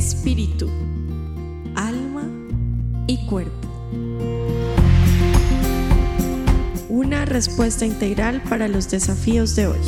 [0.00, 0.66] espíritu,
[1.74, 2.26] alma
[3.06, 3.68] y cuerpo.
[6.88, 9.78] Una respuesta integral para los desafíos de hoy.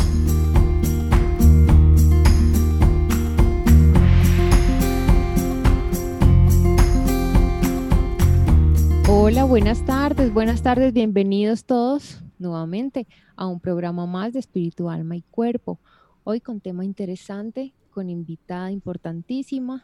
[9.09, 15.17] Hola, buenas tardes, buenas tardes, bienvenidos todos nuevamente a un programa más de Espíritu, Alma
[15.17, 15.81] y Cuerpo.
[16.23, 19.83] Hoy con tema interesante, con invitada importantísima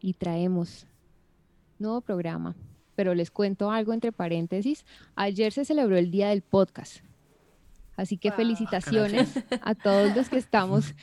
[0.00, 0.86] y traemos
[1.78, 2.54] nuevo programa.
[2.94, 4.84] Pero les cuento algo entre paréntesis.
[5.14, 6.98] Ayer se celebró el Día del Podcast.
[7.96, 10.94] Así que felicitaciones a todos los que estamos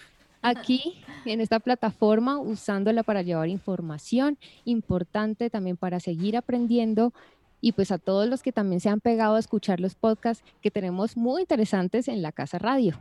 [0.41, 7.13] aquí en esta plataforma usándola para llevar información importante también para seguir aprendiendo
[7.61, 10.69] y pues a todos los que también se han pegado a escuchar los podcasts que
[10.69, 12.99] tenemos muy interesantes en la Casa Radio.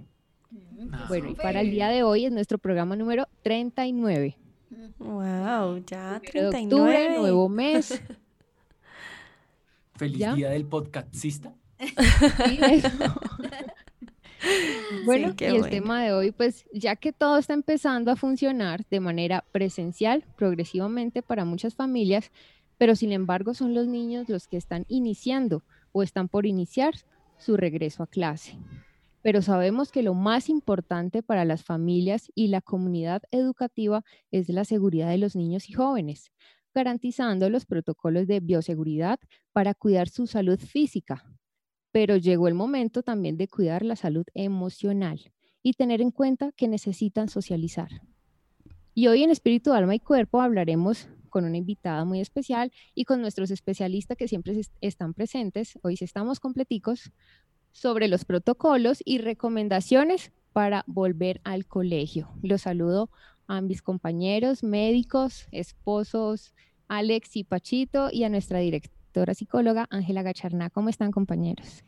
[0.93, 4.37] Ah, bueno, y para el día de hoy es nuestro programa número 39.
[4.99, 6.47] Wow, ya 39.
[6.47, 8.03] Octubre, nuevo mes.
[9.97, 11.55] Feliz día del podcastista.
[15.05, 19.01] bueno, y el tema de hoy, pues ya que todo está empezando a funcionar de
[19.01, 22.31] manera presencial progresivamente para muchas familias,
[22.79, 25.63] pero sin embargo son los niños los que están iniciando
[25.93, 26.95] o están por iniciar
[27.39, 28.59] su regreso a clase.
[29.25, 34.67] Pero sabemos que lo más importante para las familias y la comunidad educativa es la
[34.67, 36.31] seguridad de los niños y jóvenes,
[36.75, 39.19] garantizando los protocolos de bioseguridad
[39.53, 41.25] para cuidar su salud física.
[41.91, 46.69] Pero llegó el momento también de cuidar la salud emocional y tener en cuenta que
[46.69, 48.03] necesitan socializar.
[48.93, 53.23] Y hoy en Espíritu, Alma y Cuerpo hablaremos con una invitada muy especial y con
[53.23, 55.79] nuestros especialistas que siempre están presentes.
[55.83, 57.11] Hoy estamos completicos
[57.75, 62.31] sobre los protocolos y recomendaciones para volver al colegio.
[62.41, 63.11] Los saludo
[63.47, 66.55] a mis compañeros, médicos, esposos,
[66.89, 70.71] Alex y Pachito, y a nuestra directora psicóloga, Ángela Gacharná.
[70.71, 71.85] ¿Cómo están, compañeros?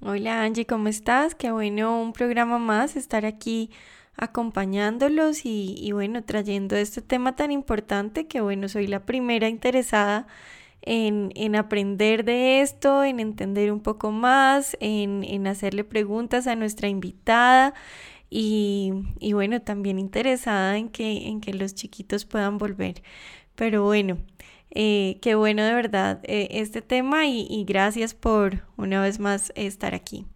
[0.00, 1.34] Hola, Angie, ¿cómo estás?
[1.34, 3.70] Qué bueno un programa más, estar aquí
[4.16, 10.26] acompañándolos y, bueno, trayendo este tema tan importante que bueno, soy la primera interesada
[10.86, 16.56] en, en, aprender de esto, en entender un poco más, en, en hacerle preguntas a
[16.56, 17.74] nuestra invitada
[18.30, 23.02] y, y, bueno, también interesada en que, en que los chiquitos puedan volver.
[23.54, 24.18] Pero bueno,
[24.70, 29.52] eh, qué bueno de verdad eh, este tema y, y gracias por una vez más
[29.56, 30.26] estar aquí.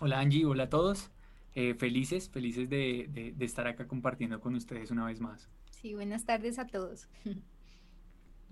[0.00, 1.12] Hola Angie, hola a todos.
[1.54, 5.50] Eh, felices, felices de, estar acá compartiendo con ustedes una vez más.
[5.70, 7.08] Sí, buenas tardes a todos.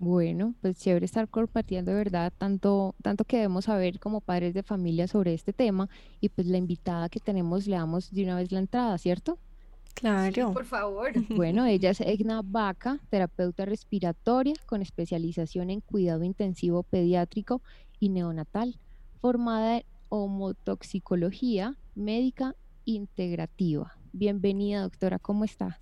[0.01, 4.63] Bueno, pues chévere estar compartiendo de verdad tanto, tanto que debemos saber como padres de
[4.63, 5.89] familia sobre este tema
[6.19, 9.37] y pues la invitada que tenemos le damos de una vez la entrada, ¿cierto?
[9.93, 10.53] Claro.
[10.53, 11.11] por favor.
[11.35, 17.61] Bueno, ella es Egna Vaca, terapeuta respiratoria con especialización en cuidado intensivo pediátrico
[17.99, 18.79] y neonatal,
[19.19, 23.93] formada en homotoxicología médica integrativa.
[24.13, 25.79] Bienvenida, doctora, ¿cómo está?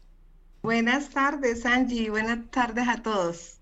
[0.62, 2.10] Buenas tardes, Angie.
[2.10, 3.59] Buenas tardes a todos.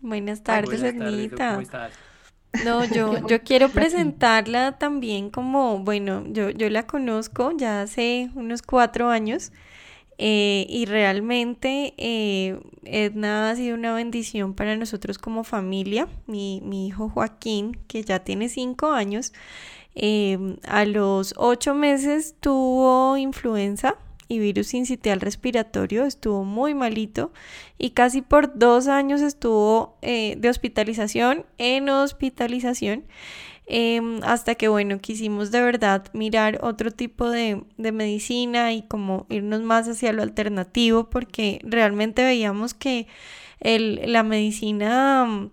[0.00, 1.60] Buenas tardes, Ernita.
[2.64, 8.62] No, yo, yo quiero presentarla también como, bueno, yo, yo la conozco ya hace unos
[8.62, 9.52] cuatro años
[10.16, 16.08] eh, y realmente eh, Edna ha sido una bendición para nosotros como familia.
[16.26, 19.32] Mi, mi hijo Joaquín, que ya tiene cinco años,
[20.00, 23.96] Em, a los ocho meses tuvo influenza
[24.28, 27.32] y virus sincitial respiratorio, estuvo muy malito
[27.78, 33.04] y casi por dos años estuvo eh, de hospitalización en hospitalización.
[33.70, 39.60] Em, hasta que bueno, quisimos de verdad mirar otro tipo de, medicina y como irnos
[39.60, 43.06] más hacia lo alternativo porque realmente veíamos que
[43.60, 45.50] la medicina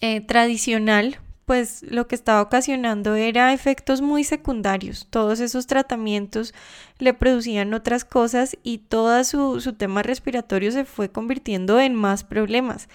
[0.00, 5.06] eh, tradicional pues lo que estaba ocasionando era efectos muy secundarios.
[5.10, 6.54] Todos esos tratamientos
[6.98, 12.24] le producían otras cosas y todo su, su, tema respiratorio se fue convirtiendo en más
[12.24, 12.88] problemas.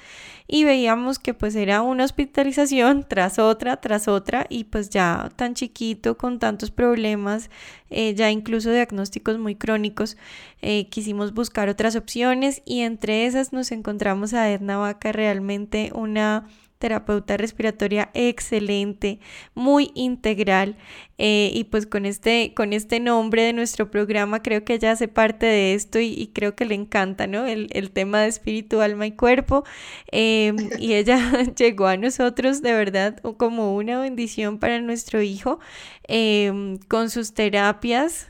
[0.48, 5.54] Y veíamos que pues era una hospitalización tras otra, tras otra y pues ya tan
[5.54, 7.52] chiquito, con tantos problemas,
[7.92, 10.18] eh, ya incluso diagnósticos muy crónicos,
[10.64, 16.48] eh, quisimos buscar otras opciones y entre esas nos encontramos a Edna Vaca realmente una
[16.80, 19.20] terapeuta respiratoria excelente,
[19.54, 20.78] muy integral.
[21.18, 25.10] Eh, y pues con este, con este nombre de nuestro programa creo que ella hace
[25.10, 27.46] parte de esto y, creo que le encanta, ¿no?
[27.46, 29.66] El, tema de espíritu, alma y cuerpo.
[30.12, 31.20] Em, y ella
[31.58, 35.60] llegó a nosotros de verdad como una bendición para nuestro hijo
[36.08, 38.28] em, con sus terapias.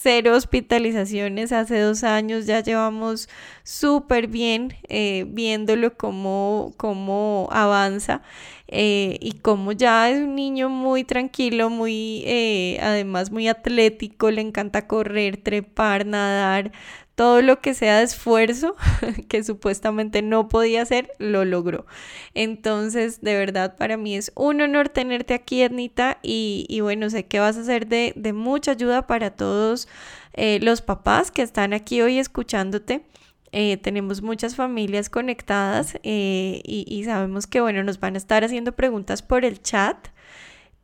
[0.00, 1.50] Cero hospitalizaciones.
[1.52, 3.28] Hace dos años, ya llevamos
[3.64, 8.22] súper bien eh, viéndolo cómo, cómo avanza
[8.68, 14.42] eh, y como ya es un niño muy tranquilo, muy, eh, además muy atlético, le
[14.42, 16.72] encanta correr, trepar, nadar,
[17.18, 18.76] todo lo que sea de esfuerzo
[19.28, 21.84] que supuestamente no podía hacer, lo logró.
[22.32, 27.40] Entonces, de verdad, para mí es un honor tenerte aquí, Ednita, y, bueno, sé que
[27.40, 29.88] vas a ser de, mucha ayuda para todos
[30.34, 33.04] eh, los papás que están aquí hoy escuchándote.
[33.50, 38.76] Eh, tenemos muchas familias conectadas eh, y, sabemos que, bueno, nos van a estar haciendo
[38.76, 39.96] preguntas por el chat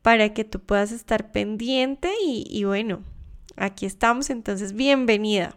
[0.01, 3.03] para que tú puedas estar pendiente y, y bueno,
[3.55, 5.55] aquí estamos, entonces bienvenida.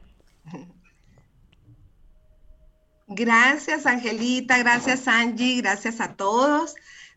[3.09, 6.75] Gracias, Angelita, gracias, Angie, gracias a todos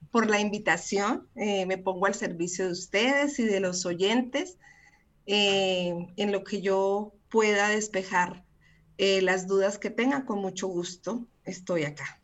[0.10, 1.28] por la invitación.
[1.36, 4.58] Eh, me pongo al servicio de ustedes y de los oyentes
[5.26, 8.46] eh, en lo que yo pueda despejar
[8.98, 10.26] eh, las dudas que tengan.
[10.26, 12.22] Con mucho gusto estoy acá.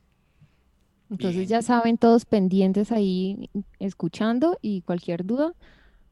[1.10, 3.50] Entonces ya saben todos pendientes ahí
[3.80, 5.54] escuchando y cualquier duda,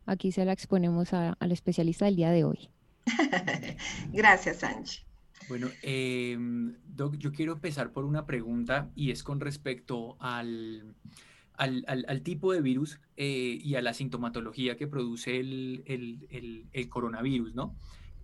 [0.06, 2.70] aquí se la exponemos al especialista del día de hoy.
[4.14, 5.06] Gracias, Angie.
[5.48, 10.96] Bueno, em, Doc, yo quiero empezar por una pregunta y es con respecto al,
[11.54, 17.76] al, tipo de virus eh, y a la sintomatología que produce el, coronavirus, ¿no?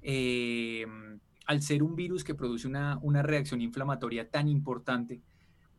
[0.01, 5.21] Em, al ser un virus que produce una, reacción inflamatoria tan importante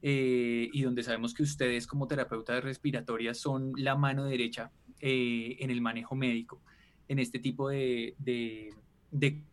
[0.00, 4.70] eh, y donde sabemos que ustedes como terapeutas respiratorias son la mano derecha
[5.00, 6.60] eh, en el manejo médico
[7.08, 8.14] en este tipo de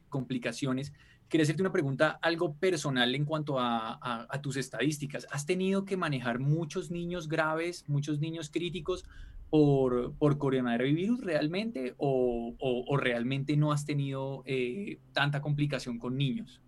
[0.10, 0.94] complicaciones,
[1.30, 5.28] Quería hacerte una pregunta algo personal en cuanto a, tus estadísticas.
[5.30, 9.06] ¿Has tenido que manejar muchos niños graves, muchos niños críticos
[9.52, 12.56] por, por coronavirus realmente o,
[12.98, 16.62] realmente no has tenido eh, tanta complicación con niños?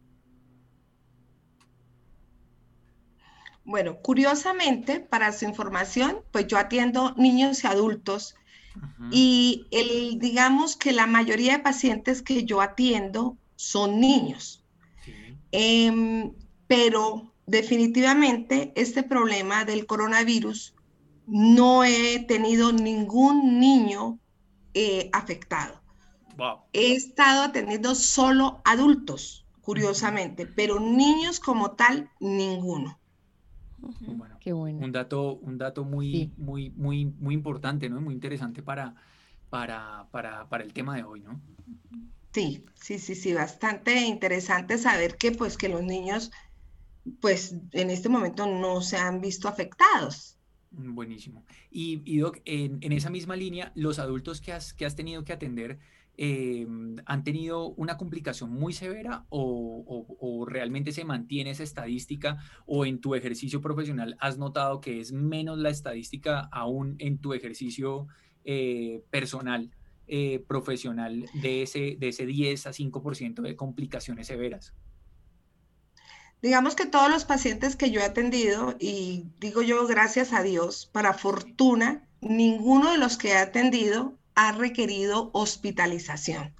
[3.64, 8.36] Bueno, curiosamente, para su información, pues yo atiendo niños y adultos
[9.12, 14.64] y el, digamos que la mayoría de pacientes que yo atiendo son niños.
[15.52, 16.32] Em,
[16.68, 20.74] pero definitivamente este problema del coronavirus
[21.28, 24.20] no he tenido ningún niño
[24.74, 25.82] eh, afectado.
[26.74, 33.00] He estado atendiendo solo adultos, curiosamente, pero niños como tal, ninguno.
[34.40, 34.80] Qué bueno.
[34.84, 38.02] Un dato, un dato muy, muy, muy, muy importante, ¿no?
[38.02, 38.96] Muy interesante para,
[39.50, 41.40] para, para, para el tema de hoy, ¿no?
[42.34, 46.32] Sí, sí, sí, sí, bastante interesante saber que pues que los niños
[47.20, 50.38] pues en este momento no se han visto afectados.
[50.72, 51.44] Buenísimo.
[51.70, 55.80] Y, Doc, en, esa misma línea, los adultos que has, que has tenido que atender
[56.18, 56.68] eh,
[57.06, 63.16] han tenido una complicación muy severa o, realmente se mantiene esa estadística o en tu
[63.16, 68.08] ejercicio profesional has notado que es menos la estadística aún en tu ejercicio
[68.44, 69.72] eh, personal
[70.14, 74.74] eh, profesional de ese, de ese 10 a 5% de complicaciones severas?
[76.42, 80.90] Digamos que todos los pacientes que yo he atendido, y digo yo gracias a Dios,
[80.92, 86.54] para fortuna, ninguno de los que he atendido ha requerido hospitalización.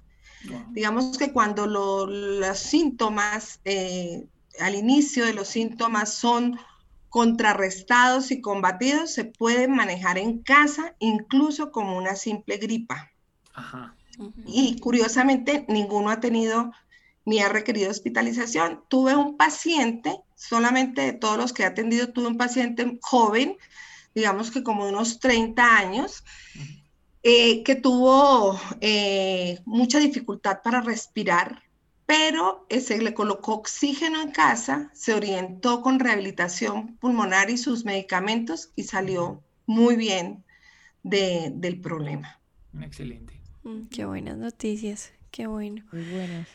[0.70, 4.24] Digamos que cuando los síntomas, eh,
[4.58, 6.58] al inicio de los síntomas son
[7.08, 13.12] contrarrestados y combatidos, se pueden manejar en casa incluso como una simple gripa.
[14.46, 16.72] Y curiosamente, ninguno ha tenido
[17.24, 18.82] ni ha requerido hospitalización.
[18.88, 23.56] Tuve un paciente, solamente de todos los que he atendido, tuve un paciente joven,
[24.14, 26.24] digamos que como unos 30 años,
[27.22, 31.62] eh, que tuvo eh, mucha dificultad para respirar,
[32.06, 38.70] pero se le colocó oxígeno en casa, se orientó con rehabilitación pulmonar y sus medicamentos
[38.76, 40.44] y salió muy bien
[41.02, 42.40] del problema.
[42.80, 43.34] Excelente.
[43.62, 45.84] Mm, qué buenas noticias, qué bueno.
[45.92, 46.48] Muy buenas.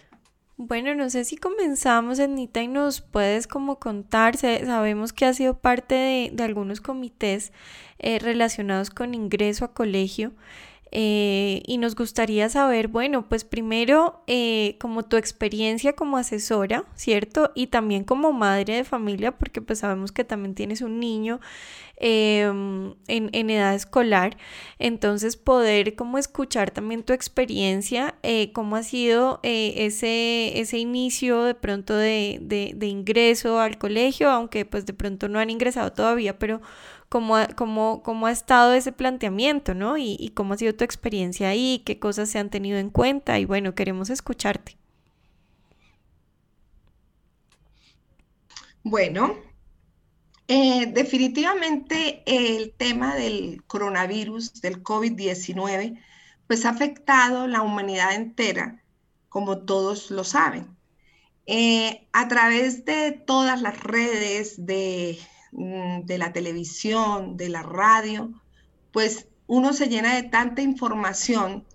[0.60, 5.60] Bueno, no sé si comenzamos, Anita, y nos puedes como contar, sabemos que ha sido
[5.60, 7.54] parte de, algunos comités
[8.00, 10.34] eh, relacionados con ingreso a colegio.
[10.92, 17.52] Eh, y nos gustaría saber, bueno, pues primero eh, como tu experiencia como asesora, ¿cierto?
[17.56, 21.42] Y también como madre de familia, porque pues sabemos que también tienes un niño
[21.98, 24.38] em, en, edad escolar,
[24.80, 31.56] entonces poder como escuchar también tu experiencia, eh, cómo ha sido ese, ese inicio de
[31.56, 36.62] pronto de, de ingreso al colegio, aunque pues de pronto no han ingresado todavía, pero
[37.10, 39.98] cómo, cómo, cómo ha estado ese planteamiento, ¿no?
[39.98, 43.46] Y, cómo ha sido tu experiencia ahí, qué cosas se han tenido en cuenta y
[43.46, 44.78] bueno, queremos escucharte.
[48.84, 49.36] Bueno,
[50.48, 56.02] eh, definitivamente el tema del coronavirus, del COVID-19,
[56.48, 58.82] pues ha afectado la humanidad entera,
[59.28, 60.78] como todos lo saben.
[61.48, 65.18] Eh, a través de todas las redes, de,
[65.52, 68.32] de la televisión, de la radio,
[68.92, 71.66] pues uno se llena de tanta información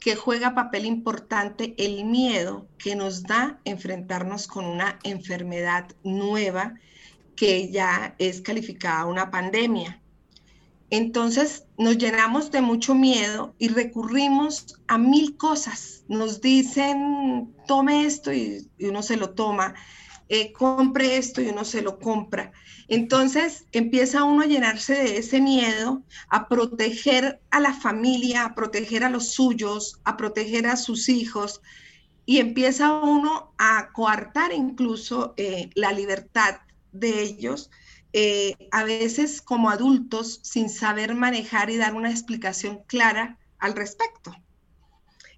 [0.00, 6.74] que juega papel importante el miedo que nos da enfrentarnos con una enfermedad nueva
[7.36, 10.02] que ya es calificada una pandemia.
[10.90, 16.04] Entonces nos llenamos de mucho miedo y recurrimos a mil cosas.
[16.08, 19.74] Nos dicen, tome esto y, uno se lo toma,
[20.32, 22.52] eh, compre esto y uno se lo compra.
[22.88, 29.04] Entonces empieza uno a llenarse de ese miedo, a proteger a la familia, a proteger
[29.04, 31.60] a los suyos, a proteger a sus hijos,
[32.24, 36.60] y empieza uno a coartar incluso eh, la libertad
[36.92, 37.70] de ellos,
[38.14, 44.34] eh, a veces como adultos, sin saber manejar y dar una explicación clara al respecto.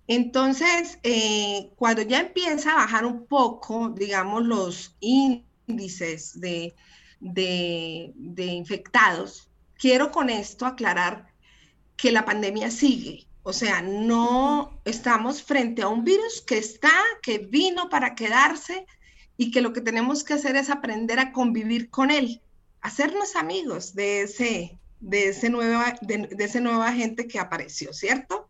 [0.07, 6.75] Entonces, eh, cuando ya empieza a bajar un poco, digamos, los índices de,
[8.37, 11.29] infectados, quiero con esto aclarar
[11.97, 13.27] que la pandemia sigue.
[13.43, 16.93] O sea, no estamos frente a un virus que está,
[17.23, 18.87] que vino para quedarse,
[19.37, 22.43] y que lo que tenemos que hacer es aprender a convivir con él,
[22.81, 28.49] hacernos amigos de ese, de ese, nueva, de, ese nuevo agente que apareció, ¿cierto?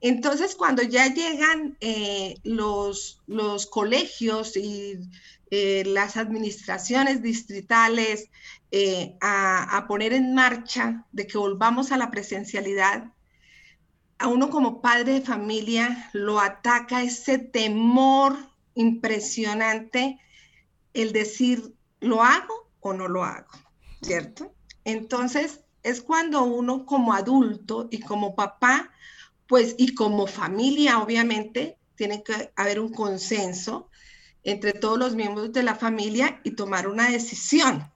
[0.00, 5.00] Entonces, cuando ya llegan eh, los, los colegios y
[5.50, 8.28] eh, las administraciones distritales
[8.70, 13.12] eh, a, a, poner en marcha de que volvamos a la presencialidad,
[14.18, 18.36] a uno como padre de familia lo ataca ese temor
[18.74, 20.18] impresionante
[20.94, 23.48] el decir, ¿lo hago o no lo hago?
[24.02, 24.52] ¿Cierto?
[24.84, 28.90] Entonces, es cuando uno como adulto y como papá,
[29.48, 33.88] pues, y como familia, obviamente, tiene que haber un consenso
[34.44, 37.90] entre todos los miembros de la familia y tomar una decisión.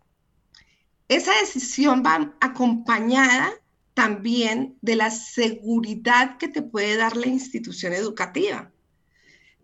[1.09, 3.52] Esa decisión va acompañada
[3.95, 8.73] también de la seguridad que te puede dar la institución educativa.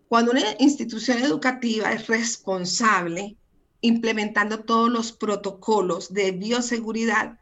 [0.07, 3.37] Cuando una institución educativa es responsable
[3.81, 7.39] implementando todos los protocolos de bioseguridad,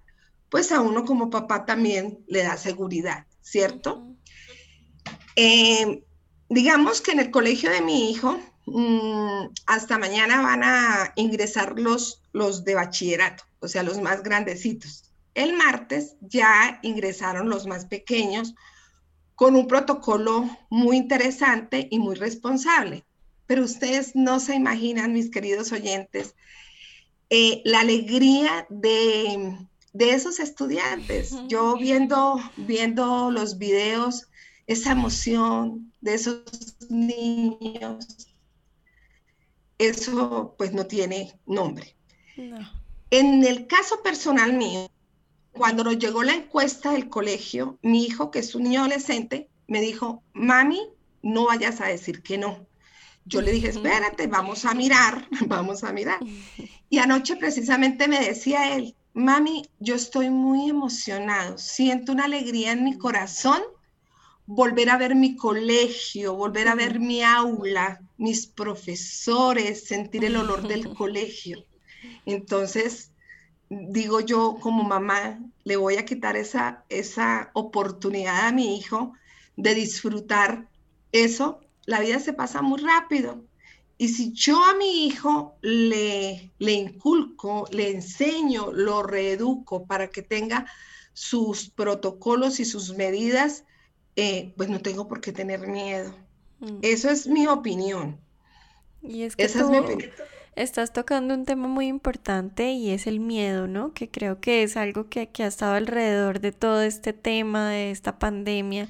[0.50, 4.16] pues a uno como papá también le da seguridad, ¿cierto?
[5.36, 6.04] Eh,
[6.50, 12.22] digamos que en el colegio de mi hijo, mm, hasta mañana van a ingresar los,
[12.34, 15.12] los de bachillerato, o sea, los más grandecitos.
[15.34, 18.56] El martes ya ingresaron los más pequeños
[19.36, 23.06] con un protocolo muy interesante y muy responsable.
[23.48, 26.36] Pero ustedes no se imaginan, mis queridos oyentes,
[27.30, 29.58] eh, la alegría de,
[29.94, 31.36] esos estudiantes.
[31.48, 34.30] Yo viendo, viendo los videos,
[34.68, 36.44] esa emoción de esos
[36.90, 38.28] niños,
[39.78, 41.96] eso pues no tiene nombre.
[43.12, 44.90] En el caso personal mío,
[45.52, 49.82] cuando nos llegó la encuesta del colegio, mi hijo, que es un niño adolescente, me
[49.82, 50.82] dijo, mami,
[51.22, 52.68] no vayas a decir que no.
[53.26, 56.20] Yo le dije, espérate, vamos a mirar, vamos a mirar.
[56.88, 62.84] Y anoche precisamente me decía él, mami, yo estoy muy emocionado, siento una alegría en
[62.84, 63.60] mi corazón
[64.46, 70.68] volver a ver mi colegio, volver a ver mi aula, mis profesores, sentir el olor
[70.68, 71.66] del colegio.
[72.26, 73.12] Entonces,
[73.70, 79.14] digo yo como mamá, le voy a quitar esa, esa oportunidad a mi hijo
[79.58, 80.70] de disfrutar
[81.12, 83.44] eso, la vida se pasa muy rápido.
[83.98, 90.22] Y si yo a mi hijo le, le inculco, le enseño, lo reeduco para que
[90.22, 90.66] tenga
[91.14, 93.64] sus protocolos y sus medidas,
[94.16, 96.14] eh, pues no tengo por qué tener miedo.
[96.60, 96.80] Mm.
[96.82, 98.20] Eso es mi opinión.
[99.02, 100.12] Y es que Esa es mi opinión
[100.56, 103.94] estás tocando un tema muy importante y es el miedo, ¿no?
[103.94, 108.20] Que creo que es algo que, ha estado alrededor de todo este tema, de esta
[108.20, 108.90] pandemia,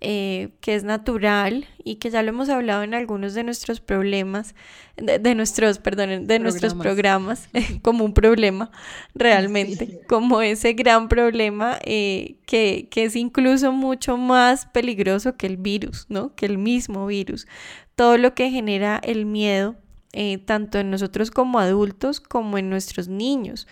[0.00, 4.54] eh, que es natural y que ya lo hemos hablado en algunos de nuestros problemas,
[4.96, 7.48] de, nuestros, perdón, de nuestros programas,
[7.82, 8.70] como un problema
[9.14, 15.56] realmente, como ese gran problema eh, que, que es incluso mucho más peligroso que el
[15.56, 16.34] virus, ¿no?
[16.34, 17.46] Que el mismo virus.
[17.94, 19.76] Todo lo que genera el miedo
[20.18, 23.66] eh, tanto en nosotros como adultos como en nuestros niños.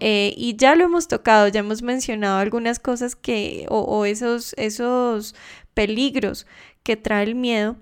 [0.00, 5.34] Eh, y ya lo hemos tocado, ya hemos mencionado algunas cosas que, o, esos, esos
[5.74, 6.46] peligros
[6.82, 7.76] que trae el miedo.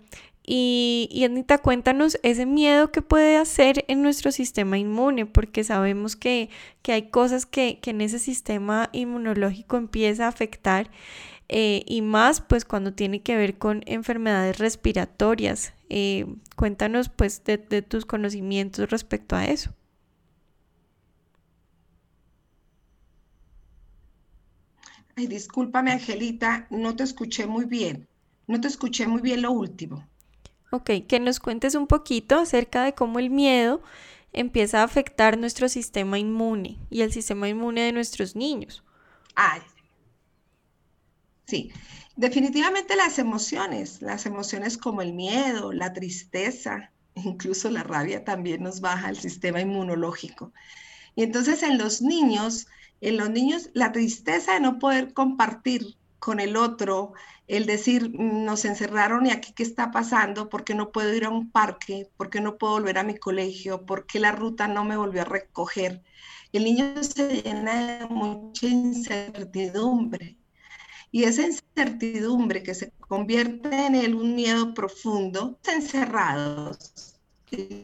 [0.44, 6.16] Y, y, Anita, cuéntanos ese miedo que puede hacer en nuestro sistema inmune, porque sabemos
[6.16, 6.48] que,
[6.88, 10.90] hay cosas que, que, en ese sistema inmunológico empieza a afectar
[11.52, 15.74] eh, y más pues cuando tiene que ver con enfermedades respiratorias.
[15.88, 19.74] Eh, cuéntanos pues de, tus conocimientos respecto a eso.
[25.20, 28.08] Ay, discúlpame, Angelita, no te escuché muy bien.
[28.46, 30.08] No te escuché muy bien lo último.
[30.70, 33.82] Ok, que nos cuentes un poquito acerca de cómo el miedo
[34.32, 38.82] empieza a afectar nuestro sistema inmune y el sistema inmune de nuestros niños.
[39.34, 39.60] Ay,
[41.46, 41.72] Sí,
[42.16, 48.80] definitivamente las emociones, las emociones como el miedo, la tristeza, incluso la rabia también nos
[48.80, 50.52] baja el sistema inmunológico.
[51.16, 52.66] Y entonces en los niños,
[53.00, 57.14] en los niños, la tristeza de no poder compartir con el otro,
[57.48, 61.24] el decir, mm, nos encerraron y aquí qué está pasando, por qué no puedo ir
[61.24, 64.68] a un parque, por qué no puedo volver a mi colegio, por qué la ruta
[64.68, 66.02] no me volvió a recoger.
[66.52, 70.36] El niño se llena de mucha incertidumbre
[71.10, 77.19] y esa incertidumbre que se convierte en él un miedo profundo, encerrados.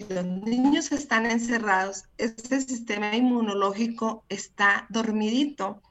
[0.08, 5.82] Los niños están encerrados, este sistema inmunológico está dormidito,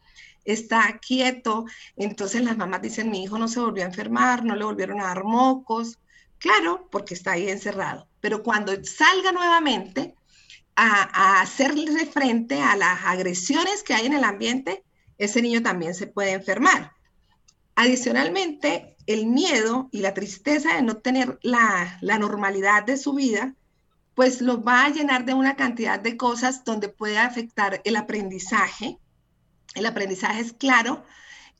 [0.45, 1.65] está quieto.
[1.95, 5.05] Entonces las mamás dicen, mi hijo no se volvió a enfermar, no le volvieron a
[5.05, 5.99] dar mocos.
[6.37, 8.07] Claro, porque está ahí encerrado.
[8.21, 10.15] Pero cuando salga nuevamente
[10.75, 14.83] a, a hacerle frente a las agresiones que hay en el ambiente,
[15.17, 16.91] ese niño también se puede enfermar.
[17.75, 23.55] Adicionalmente, el miedo y la tristeza de no tener la, normalidad de su vida,
[24.15, 28.97] pues lo va a llenar de una cantidad de cosas donde puede afectar el aprendizaje.
[29.75, 31.03] El aprendizaje es claro,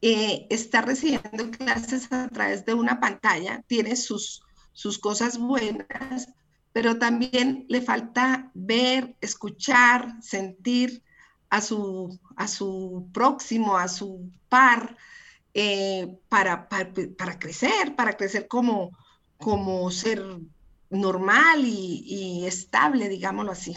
[0.02, 6.30] eh, está recibiendo clases a través de una pantalla, tiene sus, sus cosas buenas,
[6.72, 11.04] pero también le falta ver, escuchar, sentir
[11.50, 14.98] a su, a su próximo, a su par,
[15.54, 18.92] eh, para, para, crecer, para crecer como,
[19.38, 20.22] como ser
[20.90, 23.76] normal y, estable, digámoslo así.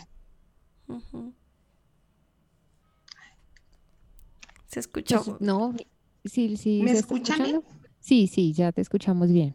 [4.66, 5.23] ¿Se escuchó?
[5.25, 5.75] Pues, no,
[6.25, 6.83] sí, sí.
[6.83, 7.62] ¿Me escuchan bien?
[8.01, 9.55] Sí, sí, ya te escuchamos bien.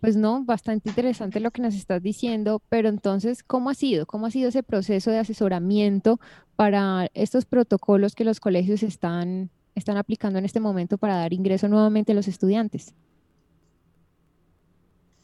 [0.00, 4.06] Pues no, bastante interesante lo que nos estás diciendo, pero entonces, ¿cómo ha sido?
[4.06, 6.20] ¿Cómo ha sido ese proceso de asesoramiento
[6.56, 11.68] para estos protocolos que los colegios están están aplicando en este momento para dar ingreso
[11.68, 12.94] nuevamente a los estudiantes?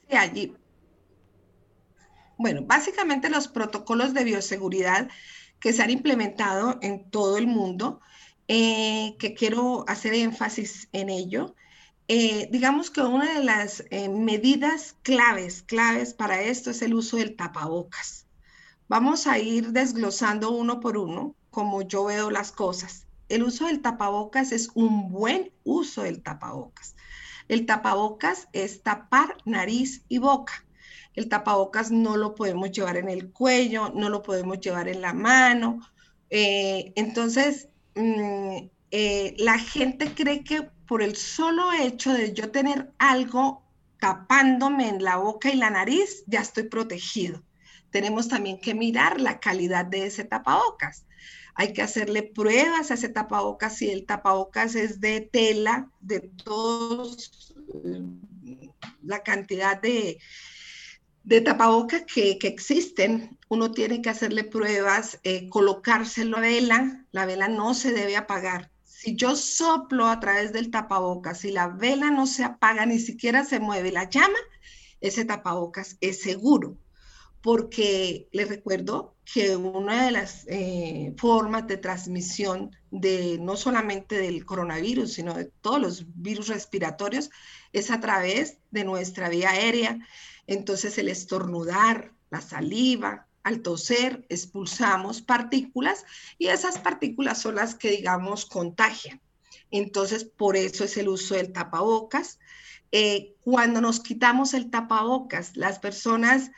[0.09, 0.55] Sí, allí.
[2.37, 5.09] Bueno, básicamente los protocolos de bioseguridad
[5.61, 8.01] que se han implementado en todo el mundo,
[8.49, 11.55] eh, que quiero hacer énfasis en ello.
[12.09, 17.17] Eh, digamos que una de las eh, medidas claves, claves para esto es el uso
[17.17, 18.27] del tapabocas.
[18.89, 23.81] Vamos a ir desglosando uno por uno, como yo veo las cosas el uso del
[23.81, 26.95] tapabocas es un buen uso del tapabocas.
[27.49, 30.65] El tapabocas es tapar nariz y boca.
[31.15, 35.13] El tapabocas no lo podemos llevar en el cuello, no lo podemos llevar en la
[35.13, 35.81] mano.
[36.31, 42.93] Eh, entonces, mm, eh, la gente cree que por el solo hecho de yo tener
[42.99, 43.63] algo
[44.01, 47.43] tapándome en la boca y la nariz, ya estoy protegido.
[47.91, 51.05] Tenemos también que mirar la calidad de ese tapabocas
[51.55, 57.55] hay que hacerle pruebas a ese tapabocas, si el tapabocas es de tela, de todos,
[57.85, 58.71] eh,
[59.03, 60.19] la cantidad de,
[61.25, 67.49] de tapabocas que, existen, uno tiene que hacerle pruebas, eh, colocárselo a vela, la vela
[67.49, 68.71] no se debe apagar.
[68.85, 73.45] Si yo soplo a través del tapabocas, si la vela no se apaga, ni siquiera
[73.45, 74.39] se mueve la llama,
[75.01, 76.77] ese tapabocas es seguro
[77.45, 84.47] porque les recuerdo que una de las eh, formas de transmisión de no solamente del
[84.47, 87.29] coronavirus, sino de todos los virus respiratorios,
[87.75, 89.99] es a través de nuestra vía aérea.
[90.47, 96.05] Entonces el estornudar, la saliva, al toser, expulsamos partículas
[96.39, 99.21] y esas partículas son las que, digamos, contagian.
[99.71, 102.39] Entonces, por eso es el uso del tapabocas.
[102.91, 106.51] Eh, cuando nos quitamos el tapabocas, las personas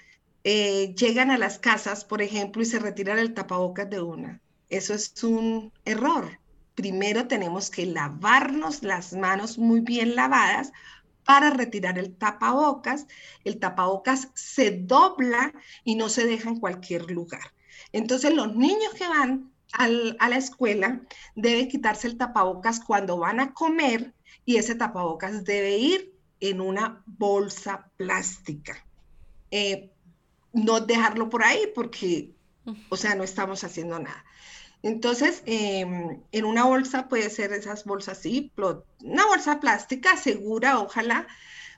[0.44, 4.40] eh, llegan a las casas, por ejemplo, y se retiran el tapabocas de una.
[4.68, 6.38] Eso es un error.
[6.75, 10.72] Primero tenemos que lavarnos las manos muy bien lavadas
[11.27, 13.07] para retirar el tapabocas.
[13.45, 15.53] El tapabocas se dobla
[15.85, 17.53] y no se deja en cualquier lugar.
[17.93, 21.03] Entonces los niños que van a la escuela
[21.35, 24.15] deben quitarse el tapabocas cuando van a comer
[24.47, 28.87] y ese tapabocas debe ir en una bolsa plástica.
[29.51, 29.91] Eh,
[30.53, 32.35] no dejarlo por ahí porque,
[32.89, 34.25] o sea, no estamos haciendo nada.
[34.83, 38.53] Entonces, em, en una bolsa puede ser esas bolsas así,
[39.03, 41.27] una bolsa plástica segura, ojalá.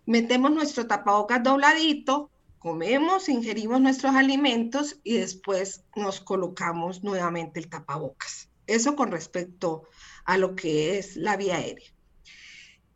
[0.06, 8.48] Metemos nuestro tapabocas dobladito, comemos, ingerimos nuestros alimentos y después nos colocamos nuevamente el tapabocas.
[8.66, 9.84] Eso con respecto
[10.24, 11.88] a lo que es la vía aérea.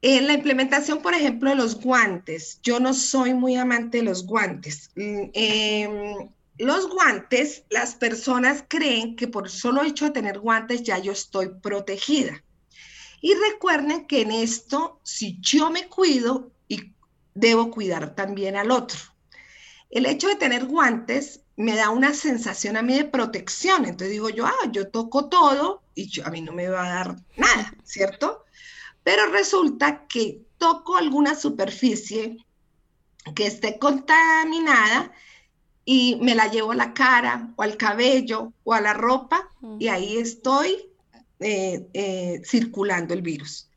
[0.03, 4.27] En la implementación, por ejemplo, de los guantes, yo no soy muy amante de los
[4.27, 4.91] guantes.
[4.97, 11.12] Em, los guantes, las personas creen que por solo hecho de tener guantes ya yo
[11.12, 12.43] estoy protegida.
[13.21, 16.93] Y recuerden que en esto, si yo me cuido, y
[17.35, 18.99] debo cuidar también al otro.
[19.91, 23.85] El hecho de tener guantes me da una sensación a mí de protección.
[23.85, 27.17] Entonces digo yo, ah, yo toco todo y a mí no me va a dar
[27.37, 28.45] nada, ¿cierto?
[29.05, 32.37] Pero resulta que toco alguna superficie
[33.35, 35.12] que esté contaminada
[35.85, 39.88] y me la llevo a la cara o al cabello o a la ropa y
[39.88, 40.90] ahí estoy
[41.40, 43.68] eh, eh, circulando el virus.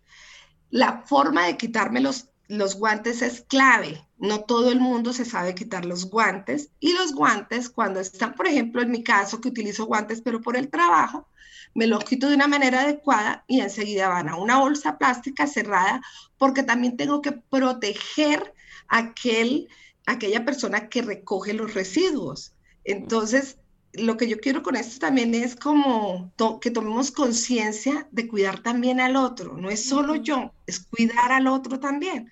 [0.69, 4.05] La forma de quitarme los, los guantes es clave.
[4.17, 8.47] No todo el mundo se sabe quitar los guantes y los guantes cuando están, por
[8.47, 11.27] ejemplo, en mi caso que utilizo guantes pero por el trabajo,
[11.73, 16.01] me los quito de una manera adecuada y enseguida van a una bolsa plástica cerrada
[16.37, 18.53] porque también tengo que proteger
[18.87, 19.67] aquel
[20.05, 22.53] aquella persona que recoge los residuos.
[22.83, 23.57] Entonces,
[23.93, 28.99] lo que yo quiero con esto también es como que tomemos conciencia de cuidar también
[28.99, 29.57] al otro.
[29.57, 32.31] No es solo yo, es cuidar al otro también.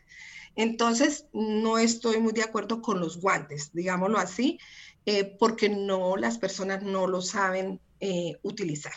[0.55, 4.59] Entonces, no estoy muy de acuerdo con los guantes, digámoslo así,
[5.05, 8.93] eh, porque no, las personas no lo saben eh, utilizar.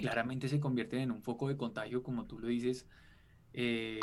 [0.00, 2.86] Claramente se convierten en un foco de contagio, como tú lo dices.
[3.54, 3.98] Eh,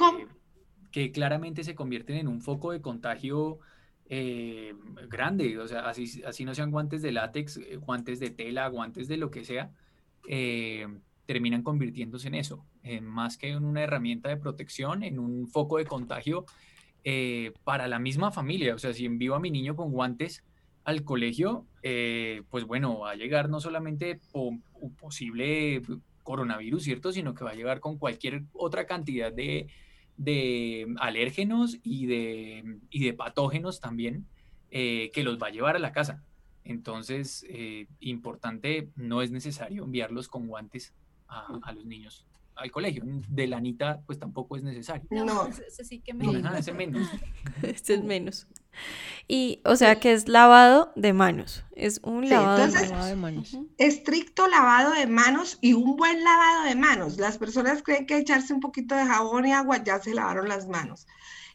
[0.91, 3.59] que claramente se convierten en un foco de contagio
[4.11, 4.73] eh,
[5.07, 9.07] grande, o sea, así, así no sean guantes de látex, eh, guantes de tela, guantes
[9.07, 9.71] de lo que sea,
[10.27, 10.87] eh,
[11.27, 15.77] terminan convirtiéndose en eso, en más que en una herramienta de protección, en un foco
[15.77, 16.45] de contagio
[17.63, 18.75] para la misma familia.
[18.75, 20.43] O sea, si envío a mi niño con guantes
[20.83, 21.65] al colegio,
[22.49, 24.63] pues bueno, va a llegar no solamente un
[24.99, 25.81] posible
[26.23, 27.11] coronavirus, ¿cierto?
[27.11, 29.67] Sino que va a llegar con cualquier otra cantidad de
[30.19, 34.25] de alérgenos y de, y de patógenos también
[34.69, 36.21] eh, que los va a llevar a la casa.
[36.65, 40.93] Entonces, eh, importante, no es necesario enviarlos con guantes
[41.27, 42.27] a, a los niños
[42.59, 43.03] al colegio.
[43.29, 45.07] De la Anita, pues tampoco es necesario.
[45.09, 46.41] No, ese, sí que menos.
[46.41, 47.07] No, ese menos.
[47.63, 48.47] este es menos.
[49.27, 51.63] Y, o sea, que es lavado de manos.
[51.75, 52.65] Es un lavado,
[53.05, 53.55] de manos.
[53.77, 57.17] Estricto lavado de manos y un buen lavado de manos.
[57.17, 60.67] Las personas creen que echarse un poquito de jabón y agua ya se lavaron las
[60.67, 61.05] manos.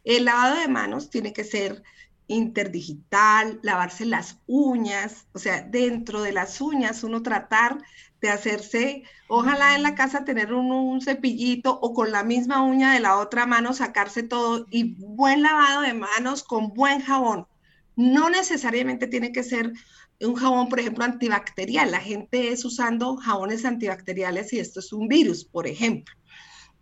[0.05, 1.83] El lavado de manos tiene que ser
[2.27, 7.77] interdigital, lavarse las uñas, o sea, dentro de las uñas uno tratar
[8.25, 12.99] de hacerse, ojalá en la casa tener un, cepillito o con la misma uña de
[12.99, 17.47] la otra mano sacarse todo y buen lavado de manos con buen jabón.
[17.95, 19.71] No necesariamente tiene que ser
[20.19, 21.91] un jabón, por ejemplo, antibacterial.
[21.91, 26.13] La gente es usando jabones antibacteriales y esto es un virus, por ejemplo.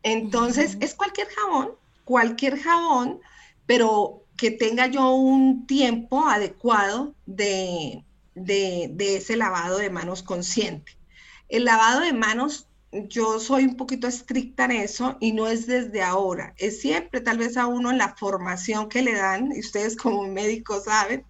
[0.02, 1.72] Entonces, es cualquier jabón,
[2.04, 3.20] cualquier jabón,
[3.66, 8.04] pero que tenga yo un tiempo adecuado de,
[8.36, 10.98] de ese lavado de manos consciente.
[11.54, 16.02] El lavado de manos, yo soy un poquito estricta en eso y no es desde
[16.02, 19.96] ahora, es siempre tal vez a uno en la formación que le dan, y ustedes
[19.96, 21.28] como médicos saben,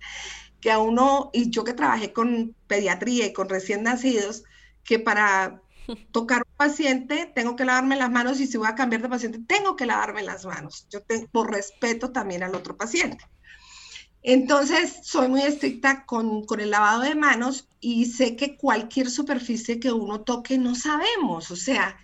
[0.62, 4.46] que a uno, y yo que trabajé con pediatría y con recién nacidos,
[4.86, 5.62] que para
[6.14, 9.42] tocar un paciente tengo que lavarme las manos y si voy a cambiar de paciente
[9.46, 13.26] tengo que lavarme las manos, yo tengo, por respeto también al otro paciente.
[14.24, 19.92] Entonces, soy muy estricta con, el lavado de manos y sé que cualquier superficie que
[19.92, 21.52] uno toque no sabemos.
[21.52, 21.98] O sea,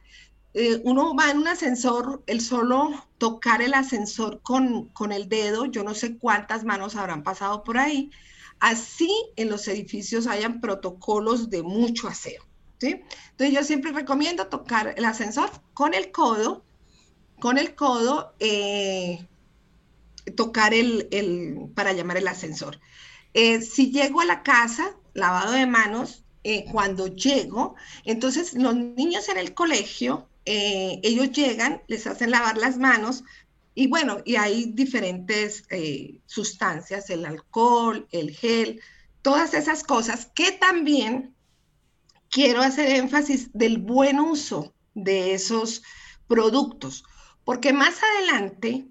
[0.54, 5.66] eh, uno va en un ascensor, el solo tocar el ascensor con, con el dedo,
[5.66, 8.12] yo no sé cuántas manos habrán pasado por ahí.
[8.60, 12.44] Así en los edificios hayan protocolos de mucho aseo.
[12.80, 13.02] ¿sí?
[13.32, 16.66] Entonces, yo siempre recomiendo tocar el ascensor con el codo,
[17.40, 18.34] con el codo.
[18.40, 19.26] Eh,
[20.36, 21.08] tocar el,
[21.76, 22.80] para llamar el ascensor.
[23.34, 29.28] Eh, si llego a la casa, lavado de manos, eh, cuando llego, entonces los niños
[29.30, 33.24] en el colegio eh, ellos llegan, les hacen lavar las manos
[33.76, 35.64] y bueno, y hay diferentes
[36.26, 38.82] sustancias, el alcohol, el gel,
[39.22, 41.34] todas esas cosas que también
[42.30, 45.84] quiero hacer énfasis del buen uso de esos
[46.28, 47.04] productos,
[47.44, 48.88] porque más adelante,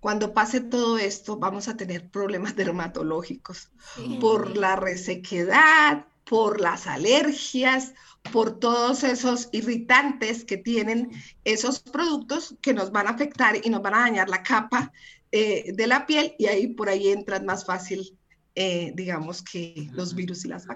[0.00, 3.70] cuando pase todo esto, vamos a tener problemas dermatológicos
[4.18, 7.92] por la resequedad, por las alergias,
[8.32, 11.10] por todos esos irritantes que tienen
[11.44, 14.92] esos productos que nos van a afectar y nos van a dañar la capa
[15.32, 18.16] eh, de la piel y ahí por ahí entran más fácil,
[18.54, 20.66] eh, digamos que los virus y las,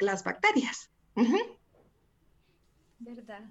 [0.00, 0.90] las bacterias.
[2.98, 3.44] ¿Verdad?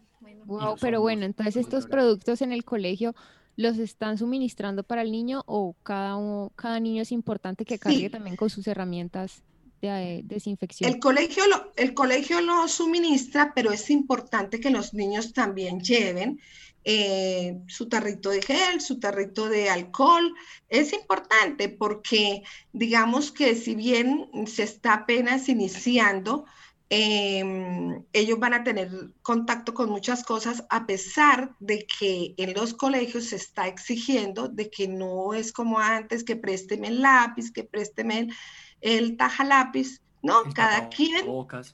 [0.45, 3.15] Wow, pero bueno, entonces estos productos en el colegio
[3.59, 6.15] los están suministrando para el niño o cada,
[6.55, 9.43] cada niño es importante que cargue también con sus herramientas
[9.81, 10.89] de desinfección.
[10.89, 16.39] El colegio, lo, el colegio lo suministra, pero es importante que los niños también lleven
[16.85, 20.33] eh, su tarrito de gel, su tarrito de alcohol.
[20.69, 26.45] Es importante porque digamos que si bien se está apenas iniciando,
[26.89, 28.89] em, ellos van a tener
[29.21, 34.69] contacto con muchas cosas a pesar de que en los colegios se está exigiendo de
[34.69, 38.33] que no es como antes, que présteme el lápiz, que présteme el
[38.81, 40.43] el taja lápiz, ¿no?
[40.53, 41.25] Cada quien.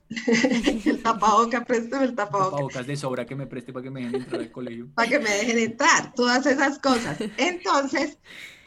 [0.86, 2.48] el tapabocas, préstame el tapabocas.
[2.48, 4.88] El tapabocas de sobra que me preste para que me dejen entrar al colegio.
[4.96, 7.18] Para que me dejen entrar, todas esas cosas.
[7.38, 8.18] Entonces,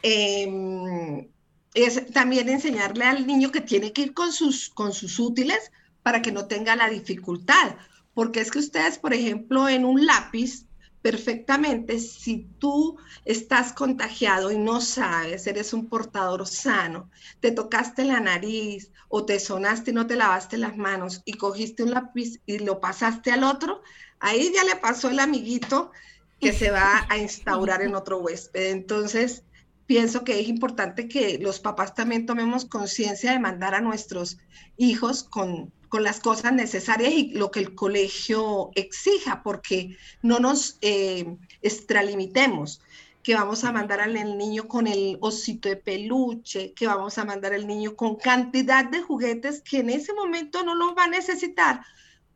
[0.01, 1.27] em,
[1.73, 5.71] es también enseñarle al niño que tiene que ir con sus, con sus útiles
[6.03, 7.75] para que no tenga la dificultad.
[8.13, 10.65] Porque es que ustedes, por ejemplo, en un lápiz,
[11.01, 17.09] perfectamente si tú estás contagiado y no sabes, eres un portador sano,
[17.39, 21.83] te tocaste la nariz o te sonaste y no te lavaste las manos y cogiste
[21.83, 23.81] un lápiz y lo pasaste al otro,
[24.19, 25.91] ahí ya le pasó el amiguito
[26.39, 28.71] que se va a instaurar en otro huésped.
[28.71, 29.43] Entonces,
[29.85, 34.37] pienso que es importante que los papás también tomemos conciencia de mandar a nuestros
[34.77, 40.77] hijos con con las cosas necesarias y lo que el colegio exija, porque no nos
[40.81, 42.81] eh, extralimitemos,
[43.23, 47.53] que vamos a mandar al niño con el osito de peluche, que vamos a mandar
[47.53, 51.81] al niño con cantidad de juguetes que en ese momento no los va a necesitar,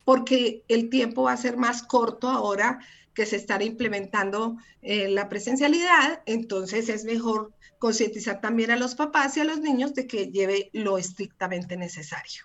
[0.04, 2.80] porque el tiempo va a ser más corto ahora
[3.14, 9.38] que se estará implementando eh, la presencialidad, entonces es mejor concientizar también a los papás
[9.38, 12.44] y a los niños de que lleve lo estrictamente necesario.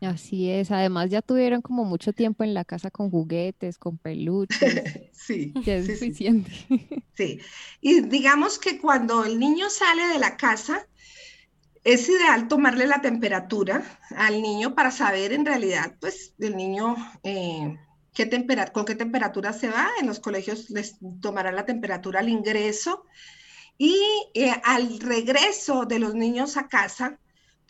[0.00, 4.82] Así es, además ya tuvieron como mucho tiempo en la casa con juguetes, con peluches.
[5.12, 5.52] sí.
[5.64, 6.50] Ya es suficiente.
[7.16, 7.38] Sí.
[7.82, 10.86] Y digamos que cuando el niño sale de la casa,
[11.84, 17.76] es ideal tomarle la temperatura al niño para saber en realidad, pues, el niño eh,
[18.14, 19.88] qué con qué temperatura se va.
[20.00, 23.04] En los colegios les tomarán la temperatura al ingreso.
[23.76, 23.98] Y
[24.34, 27.18] eh, al regreso de los niños a casa,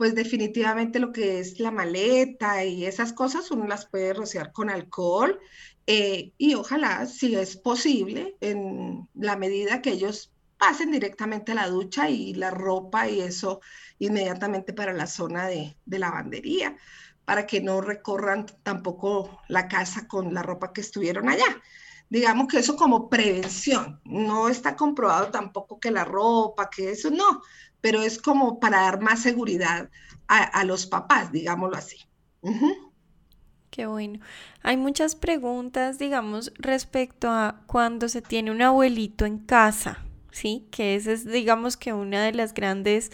[0.00, 4.70] pues definitivamente lo que es la maleta y esas cosas uno las puede rociar con
[4.70, 5.38] alcohol
[5.86, 11.68] eh, y ojalá, si es posible, en la medida que ellos pasen directamente a la
[11.68, 13.60] ducha y la ropa y eso
[13.98, 16.78] inmediatamente para la zona de, de lavandería,
[17.26, 21.60] para que no recorran tampoco la casa con la ropa que estuvieron allá
[22.10, 24.00] digamos que eso como prevención.
[24.04, 27.40] No está comprobado tampoco que la ropa, que eso no,
[27.80, 29.88] pero es como para dar más seguridad
[30.28, 31.96] a, los papás, digámoslo así.
[33.70, 34.20] Qué bueno.
[34.62, 40.68] Hay muchas preguntas, digamos, respecto a cuando se tiene un abuelito en casa, ¿sí?
[40.70, 43.10] Que esa es, digamos, que una de las grandes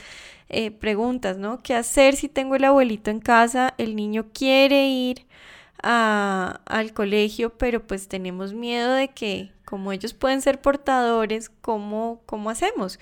[0.49, 1.63] eh, preguntas, ¿no?
[1.63, 3.75] ¿Qué hacer si tengo el abuelito en casa?
[3.79, 5.27] El niño quiere ir
[5.83, 12.23] a, al colegio, pero pues tenemos miedo de que, como ellos pueden ser portadores, ¿cómo,
[12.27, 12.99] cómo hacemos?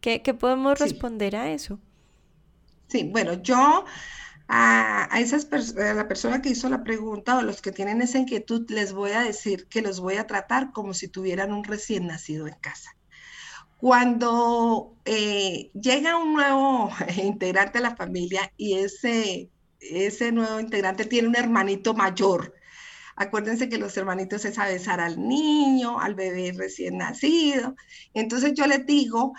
[0.00, 1.78] ¿Qué, podemos responder a eso?
[2.88, 3.84] Sí, bueno, yo
[4.48, 8.68] a, esas a la persona que hizo la pregunta o los que tienen esa inquietud,
[8.70, 12.48] les voy a decir que los voy a tratar como si tuvieran un recién nacido
[12.48, 12.96] en casa.
[13.76, 16.90] Cuando eh, llega un nuevo
[17.22, 22.54] integrante a la familia y ese, ese nuevo integrante tiene un hermanito mayor,
[23.16, 27.76] acuérdense que los hermanitos es a besar al niño, al bebé recién nacido.
[28.14, 29.34] Entonces yo les digo,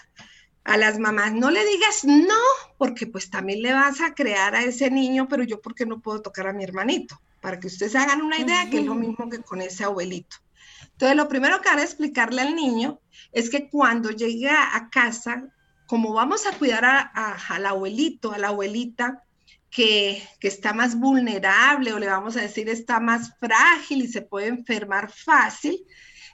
[0.63, 2.39] a las mamás, no le digas no,
[2.77, 6.21] porque pues también le vas a crear a ese niño, pero yo porque no puedo
[6.21, 9.39] tocar a mi hermanito, para que ustedes hagan una idea que es lo mismo que
[9.39, 10.37] con ese abuelito.
[10.83, 12.99] Entonces, lo primero que haré explicarle al niño
[13.31, 15.47] es que cuando llegue a casa,
[15.87, 19.23] como vamos a cuidar a, al abuelito, a la abuelita,
[19.71, 24.21] que, que, está más vulnerable o le vamos a decir está más frágil y se
[24.21, 25.79] puede enfermar fácil,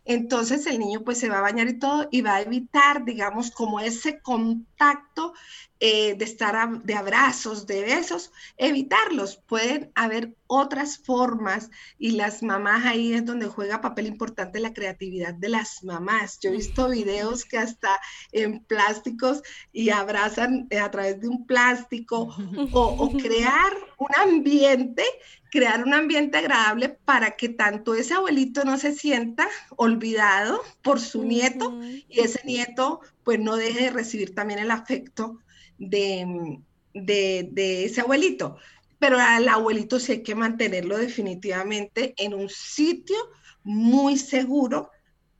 [0.07, 3.51] entonces el niño pues se va a bañar y todo y va a evitar, digamos,
[3.51, 5.33] como ese contacto
[5.79, 9.37] eh, de estar de abrazos, de besos, evitarlos.
[9.37, 15.33] Pueden haber otras formas y las mamás ahí es donde juega papel importante la creatividad
[15.33, 16.39] de las mamás.
[16.41, 17.99] Yo he visto videos que hasta
[18.31, 22.35] en plásticos y abrazan eh, a través de un plástico
[22.71, 25.03] o, o crear un ambiente
[25.49, 31.23] crear un ambiente agradable para que tanto ese abuelito no se sienta olvidado por su
[31.23, 35.39] nieto y ese nieto pues no deje de recibir también el afecto
[35.77, 36.59] de,
[36.93, 38.57] de, ese abuelito.
[38.99, 43.17] Pero al abuelito sí hay que mantenerlo definitivamente en un sitio
[43.63, 44.89] muy seguro,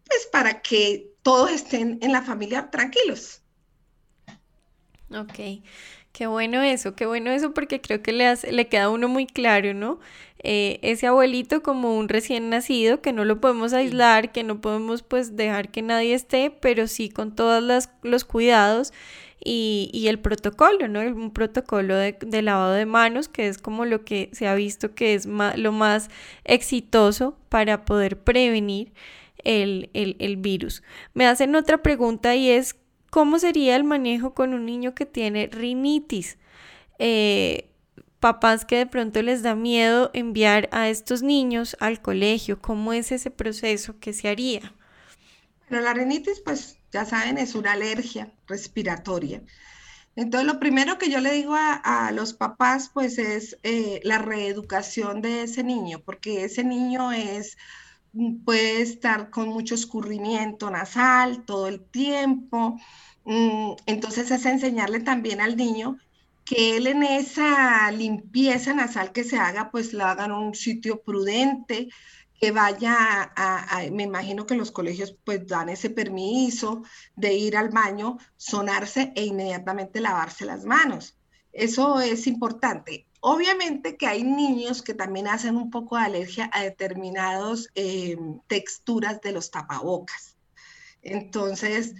[0.06, 3.42] pues para que todos estén en la familia tranquilos.
[5.10, 5.64] Ok.
[6.12, 9.08] Qué bueno eso, qué bueno eso porque creo que le, hace, le queda a uno
[9.08, 10.00] muy claro, ¿no?
[10.40, 15.04] Eh, ese abuelito como un recién nacido, que no lo podemos aislar, que no podemos
[15.04, 18.94] pues dejar que nadie esté, pero sí con todos los cuidados
[19.50, 21.00] y, y, el protocolo, ¿no?
[21.00, 25.14] Un protocolo de, lavado de manos, que es como lo que se ha visto que
[25.14, 26.10] es lo más
[26.44, 28.92] exitoso para poder prevenir
[29.46, 30.84] el, virus.
[31.14, 32.76] Me hacen otra pregunta y es,
[33.10, 36.38] ¿Cómo sería el manejo con un niño que tiene rinitis?
[37.00, 37.70] Eh,
[38.20, 43.14] papás que de pronto les da miedo enviar a estos niños al colegio, ¿cómo es
[43.14, 44.74] ese proceso que se haría?
[45.70, 49.42] Pero la rinitis, pues ya saben, es una alergia respiratoria.
[50.16, 55.22] Entonces, lo primero que yo le digo a, los papás, pues es eh, la reeducación
[55.22, 57.58] de ese niño, porque ese niño es,
[58.46, 62.78] puede estar con mucho escurrimiento nasal todo el tiempo,
[63.28, 65.98] Mm, entonces es enseñarle también al niño
[66.46, 71.02] que él en esa limpieza nasal que se haga, pues la haga en un sitio
[71.02, 71.90] prudente,
[72.40, 76.84] que vaya a, me imagino que los colegios pues dan ese permiso
[77.16, 81.18] de ir al baño, sonarse e inmediatamente lavarse las manos.
[81.52, 83.08] Eso es importante.
[83.20, 88.16] Obviamente que hay niños que también hacen un poco de alergia a determinadas eh,
[88.48, 90.38] texturas de los tapabocas.
[91.02, 91.96] Entonces,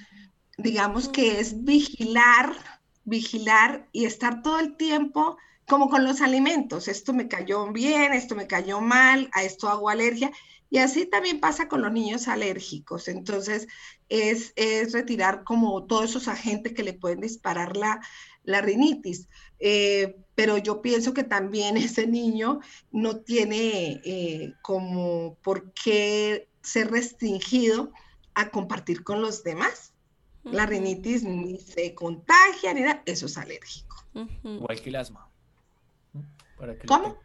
[0.58, 2.56] digamos que es vigilar,
[3.04, 6.88] vigilar y estar todo el tiempo como con los alimentos.
[6.88, 10.32] Esto me cayó bien, esto me cayó mal, a esto hago alergia.
[10.70, 13.08] Y así también pasa con los niños alérgicos.
[13.08, 13.68] Entonces,
[14.10, 14.54] es,
[14.92, 18.02] retirar como todos esos agentes que le pueden disparar la,
[18.44, 19.28] la rinitis.
[19.60, 22.60] Eh, pero yo pienso que también ese niño
[22.92, 27.92] no tiene eh, como por qué ser restringido
[28.34, 29.94] a compartir con los demás.
[30.44, 33.98] La rinitis ni se contagia ni nada, eso es alérgico.
[34.44, 35.27] Igual que el asma.
[36.88, 37.18] ¿Cómo?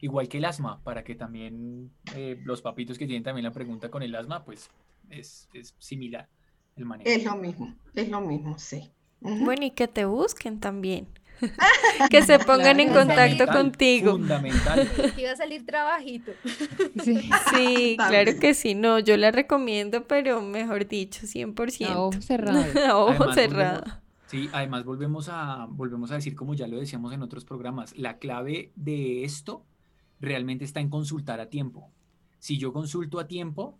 [0.00, 3.90] igual que el asma, para que también eh, los papitos que tienen también la pregunta
[3.90, 4.70] con el asma, pues
[5.10, 6.28] es, similar
[6.76, 7.08] el manejo.
[7.08, 8.90] Es lo mismo, es lo mismo, sí.
[9.20, 11.08] Bueno, y que te busquen también.
[12.10, 14.12] que se pongan en contacto contigo.
[14.12, 14.90] Fundamental.
[15.18, 16.32] Iba a salir trabajito.
[17.54, 18.74] Sí, claro que sí.
[18.74, 21.86] No, yo la recomiendo, pero mejor dicho, 100%.
[21.86, 22.64] A ojo cerrado.
[23.08, 23.84] ojo cerrado.
[24.26, 28.18] Sí, además volvemos a, volvemos a decir, como ya lo decíamos en otros programas, la
[28.18, 29.64] clave de esto
[30.20, 31.90] realmente está en consultar a tiempo.
[32.38, 33.78] Si yo consulto a tiempo,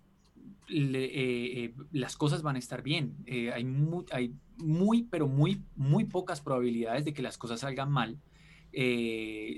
[0.68, 3.16] eh, eh, las cosas van a estar bien.
[3.26, 7.90] Eh, hay, muy, hay muy, pero muy, muy pocas probabilidades de que las cosas salgan
[7.90, 8.18] mal.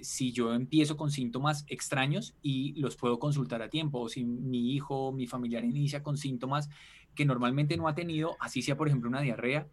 [0.03, 4.75] si yo empiezo con síntomas extraños y los puedo consultar a tiempo, o si mi
[4.75, 6.69] hijo, mi familiar inicia con síntomas
[7.17, 9.67] que normalmente no ha tenido, así sea por ejemplo una diarrea,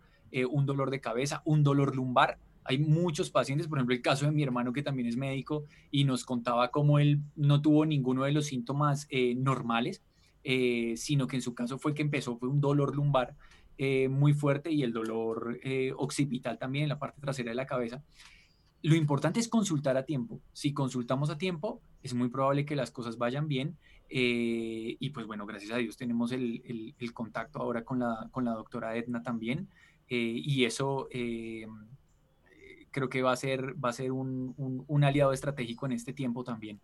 [0.49, 4.31] un dolor de cabeza, un dolor lumbar, hay muchos pacientes, por ejemplo, el caso de
[4.31, 8.31] mi hermano que también es médico y nos contaba cómo él no tuvo ninguno de
[8.31, 9.07] los síntomas
[9.38, 10.01] normales,
[10.47, 13.35] eh, sino que en su caso fue que empezó, fue un dolor lumbar
[13.79, 17.65] eh, muy fuerte y el dolor eh, occipital también en la parte trasera de la
[17.65, 18.03] cabeza.
[18.83, 20.39] Lo importante es consultar a tiempo.
[20.53, 23.75] Si consultamos a tiempo, es muy probable que las cosas vayan bien.
[24.07, 28.51] y pues bueno, gracias a Dios tenemos el, el, contacto ahora con la, con la
[28.51, 29.67] doctora Edna también.
[30.07, 31.07] Y eso
[32.91, 36.13] creo que va a ser, va a ser un, un, un aliado estratégico en este
[36.13, 36.79] tiempo también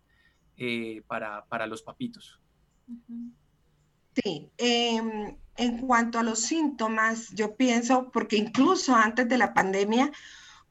[1.08, 2.40] para, para, los papitos.
[4.14, 10.12] Sí, em, en cuanto a los síntomas, yo pienso, porque incluso antes de la pandemia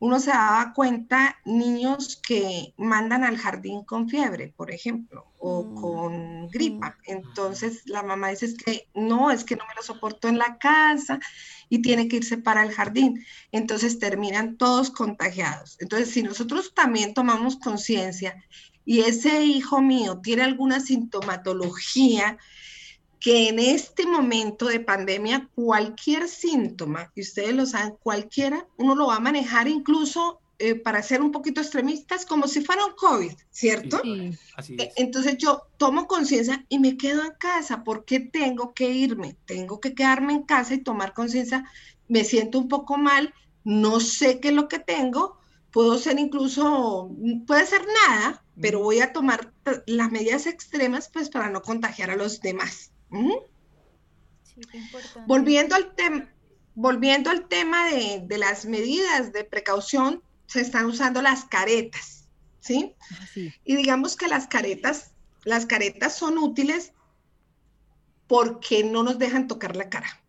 [0.01, 5.75] uno se daba cuenta niños que mandan al jardín con fiebre, por ejemplo, o mm,
[5.75, 6.97] con gripa.
[7.07, 7.13] Mm.
[7.13, 10.57] Entonces la mamá dice es que no, es que no me lo soporto en la
[10.57, 11.21] casa
[11.69, 13.23] y tiene que irse para el jardín.
[13.53, 15.77] Entonces terminan todos contagiados.
[15.81, 18.43] Entonces si nosotros también tomamos conciencia
[18.87, 22.39] y ese hijo mío tiene alguna sintomatología,
[23.21, 29.09] que en este momento de pandemia cualquier síntoma, y ustedes lo saben, cualquiera, uno lo
[29.09, 33.33] va a manejar incluso eh, para ser un poquito extremistas, como si fuera un COVID,
[33.51, 34.01] ¿cierto?
[34.03, 34.93] Sí, así e, es.
[34.97, 37.85] Entonces yo tomo conciencia y me quedo en casa.
[37.85, 39.37] ¿Por qué tengo que irme?
[39.47, 41.64] Tengo que quedarme en casa y tomar conciencia.
[42.09, 43.33] Me siento un poco mal,
[43.64, 45.39] no sé qué es lo que tengo,
[45.71, 47.11] puedo ser incluso,
[47.47, 49.53] puede ser nada, pero voy a tomar
[49.87, 52.93] las medidas extremas pues para no contagiar a los demás.
[55.27, 55.93] Volviendo, al
[56.75, 62.29] volviendo al tema de, las medidas de precaución, se están usando las caretas,
[62.61, 62.95] ¿sí?
[63.65, 65.13] Y digamos que las caretas,
[65.45, 66.93] las caretas son útiles
[68.27, 70.21] porque no nos dejan tocar la cara.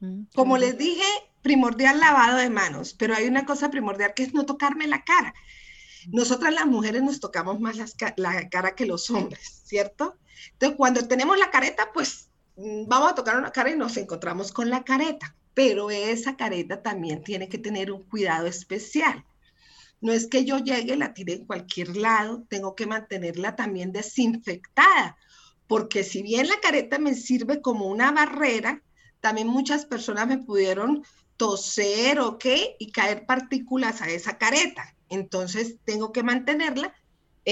[0.00, 1.04] Mm, Como les dije,
[1.42, 5.34] primordial lavado de manos, pero hay una cosa primordial que es no tocarme la cara.
[6.08, 7.76] Nosotras las mujeres nos tocamos más
[8.16, 10.16] la cara que los hombres, ¿cierto?
[10.52, 14.52] Entonces, cuando tenemos la careta, pues mm, vamos a tocar una cara y nos encontramos
[14.52, 19.24] con la careta, pero esa careta también tiene que tener un cuidado especial.
[20.00, 25.16] No es que yo llegue, la tire en cualquier lado, tengo que mantenerla también desinfectada,
[25.66, 28.82] porque si bien la careta me sirve como una barrera,
[29.20, 31.04] también muchas personas me pudieron
[31.36, 34.94] toser o qué y caer partículas a esa careta.
[35.08, 36.94] Entonces tengo que mantenerla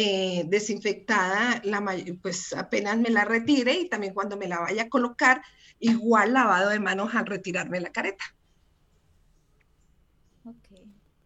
[0.01, 1.85] eh, desinfectada, la,
[2.23, 5.43] pues apenas me la retire y también cuando me la vaya a colocar,
[5.81, 8.25] igual lavado de manos al retirarme la careta.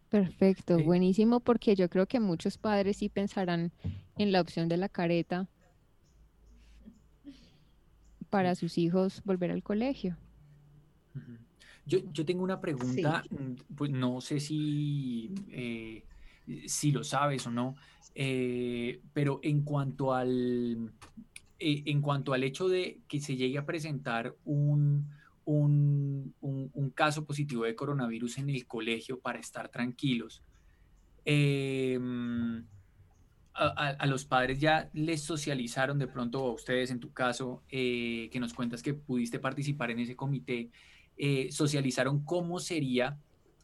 [0.09, 3.73] Perfecto, buenísimo porque yo creo que muchos padres sí pensarán
[4.17, 5.51] en la opción de la careta
[8.31, 10.17] para sus hijos volver al colegio.
[11.85, 16.05] Yo, tengo una pregunta, mm, pues no sé si, eh,
[16.67, 17.77] si lo sabes o no,
[18.15, 20.93] eh, pero en cuanto al
[21.59, 25.09] eh, en cuanto al hecho de que se llegue a presentar un,
[25.45, 30.43] un, caso positivo de coronavirus en el colegio para estar tranquilos,
[31.25, 32.65] em,
[33.55, 38.41] a, los padres ya les socializaron de pronto a ustedes en tu caso, eh, que
[38.41, 40.71] nos cuentas que pudiste participar en ese comité,
[41.51, 43.17] socializaron cómo sería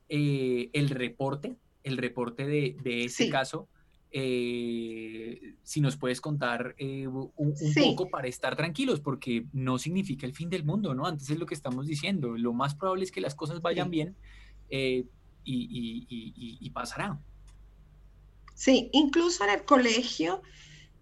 [0.08, 3.68] el reporte, el reporte de, ese caso
[4.10, 10.34] eh, si nos puedes contar eh, un, poco para estar tranquilos, porque no significa el
[10.34, 11.06] fin del mundo, ¿no?
[11.06, 14.16] Antes es lo que estamos diciendo, lo más probable es que las cosas vayan bien
[14.70, 15.04] eh,
[15.44, 17.18] y, pasará.
[18.54, 20.42] Sí, incluso en el colegio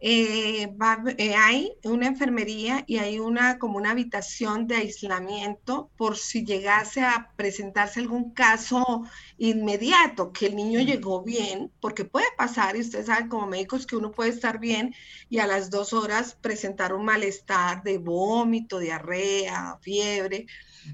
[0.09, 0.73] eh,
[1.19, 7.01] eh, hay una enfermería y hay una como una habitación de aislamiento por si llegase
[7.01, 9.03] a presentarse algún caso
[9.37, 13.97] inmediato, que el niño llegó bien, porque puede pasar, y ustedes saben como médicos que
[13.97, 14.95] uno puede estar bien
[15.29, 20.47] y a las dos horas presentar un malestar de vómito, diarrea, fiebre.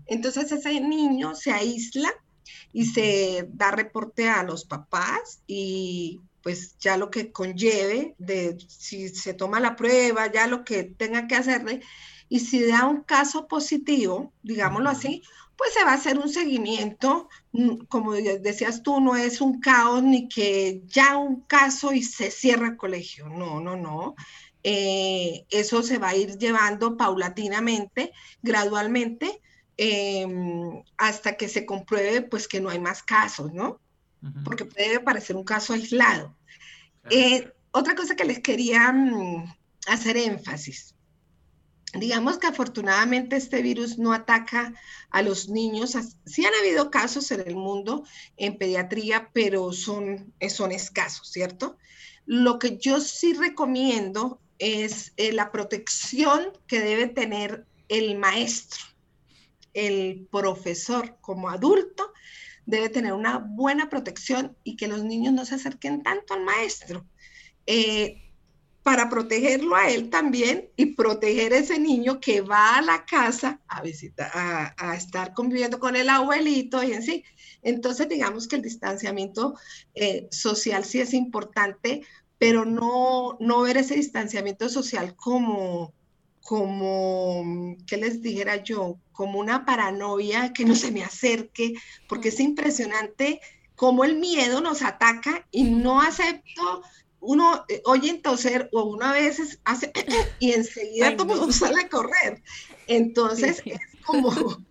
[0.07, 2.09] Entonces ese niño se aísla
[2.73, 9.09] y se da reporte a los papás y pues ya lo que conlleve, de si
[9.09, 11.81] se toma la prueba, ya lo que tenga que hacerle,
[12.29, 15.23] y si da un caso positivo, digámoslo así,
[15.57, 20.03] pues se va a hacer un seguimiento, mm, como decías tú, no es un caos
[20.03, 24.15] ni que ya un caso y se cierra el colegio, no, no, no.
[24.65, 28.13] Eh, eso se va a ir llevando paulatinamente,
[28.43, 29.41] gradualmente,
[29.77, 33.81] em, hasta que se compruebe pues que no hay más casos, ¿no?
[34.45, 36.37] Porque puede parecer un caso aislado.
[37.11, 39.53] Eh, otra cosa que les quería mm,
[39.87, 40.95] hacer énfasis.
[41.95, 44.73] Digamos que afortunadamente este virus no ataca
[45.11, 45.97] a los niños.
[46.25, 48.05] Sí han habido casos en el mundo
[48.37, 51.77] en pediatría, pero son, son escasos, ¿cierto?
[52.25, 58.81] Lo que yo sí recomiendo es eh, la protección que debe tener el maestro,
[59.75, 62.12] el profesor como adulto
[62.67, 67.05] debe tener una buena protección y que los niños no se acerquen tanto al maestro.
[67.67, 68.23] Eh,
[68.83, 73.61] para protegerlo a él también y proteger a ese niño que va a la casa
[73.69, 77.25] a visitar, a, estar conviviendo con el abuelito y en sí.
[77.63, 79.55] Entonces, digamos que el distanciamiento
[79.95, 82.03] eh, social sí es importante,
[82.39, 85.95] pero no, no ver ese distanciamiento social como,
[86.43, 88.99] como, ¿qué les dijera yo?
[89.13, 91.75] Como una paranoia que no se me acerque,
[92.09, 93.41] porque es impresionante
[93.77, 96.83] cómo el miedo nos ataca y no acepto
[97.23, 99.93] uno eh, oye toser o uno a veces hace
[100.41, 102.43] y enseguida como sale a correr.
[102.87, 104.31] Entonces es como...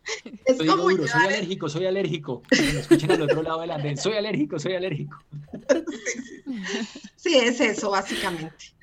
[0.45, 2.41] Es como soy alérgico, soy alérgico.
[2.51, 5.17] Me escuchen al otro lado del andén, soy alérgico, soy alérgico.
[7.15, 8.73] Sí, es eso básicamente.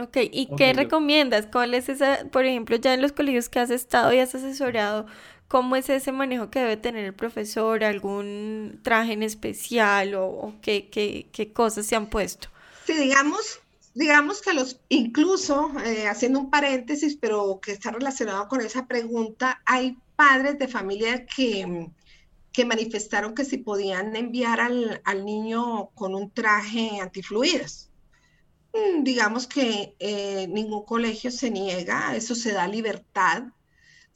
[0.00, 1.46] Ok, ¿y qué recomiendas?
[1.50, 5.06] ¿Cuál es esa, por ejemplo, ya en los colegios que has estado y has asesorado,
[5.48, 7.82] ¿Cómo es ese manejo que debe tener el profesor?
[7.82, 12.48] ¿Algún traje en especial o, qué, qué, cosas se han puesto?
[12.86, 13.60] Sí, digamos,
[13.94, 19.62] digamos que los, incluso eh, haciendo un paréntesis, pero que está relacionado con esa pregunta,
[19.64, 21.88] hay padres de familia que,
[22.52, 27.88] que manifestaron que si podían enviar al, al niño con un traje antifluidas.
[28.78, 33.44] Mm, digamos que eh, ningún colegio se niega, eso se da libertad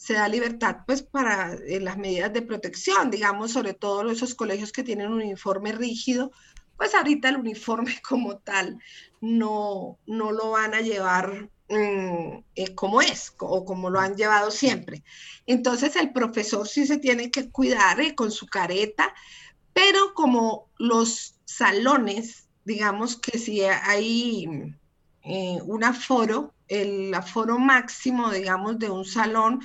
[0.02, 4.72] se da libertad pues para eh, las medidas de protección, digamos, sobre todo esos colegios
[4.72, 6.32] que tienen un uniforme rígido,
[6.76, 8.80] pues ahorita el uniforme como tal
[9.20, 14.50] no, no lo van a llevar mm, eh, como es o como lo han llevado
[14.50, 15.04] siempre.
[15.46, 19.14] Entonces el profesor sí se tiene que cuidar con su careta,
[19.72, 24.74] pero como los salones, digamos que si hay
[25.24, 29.60] un aforo, el aforo máximo, digamos, de un salón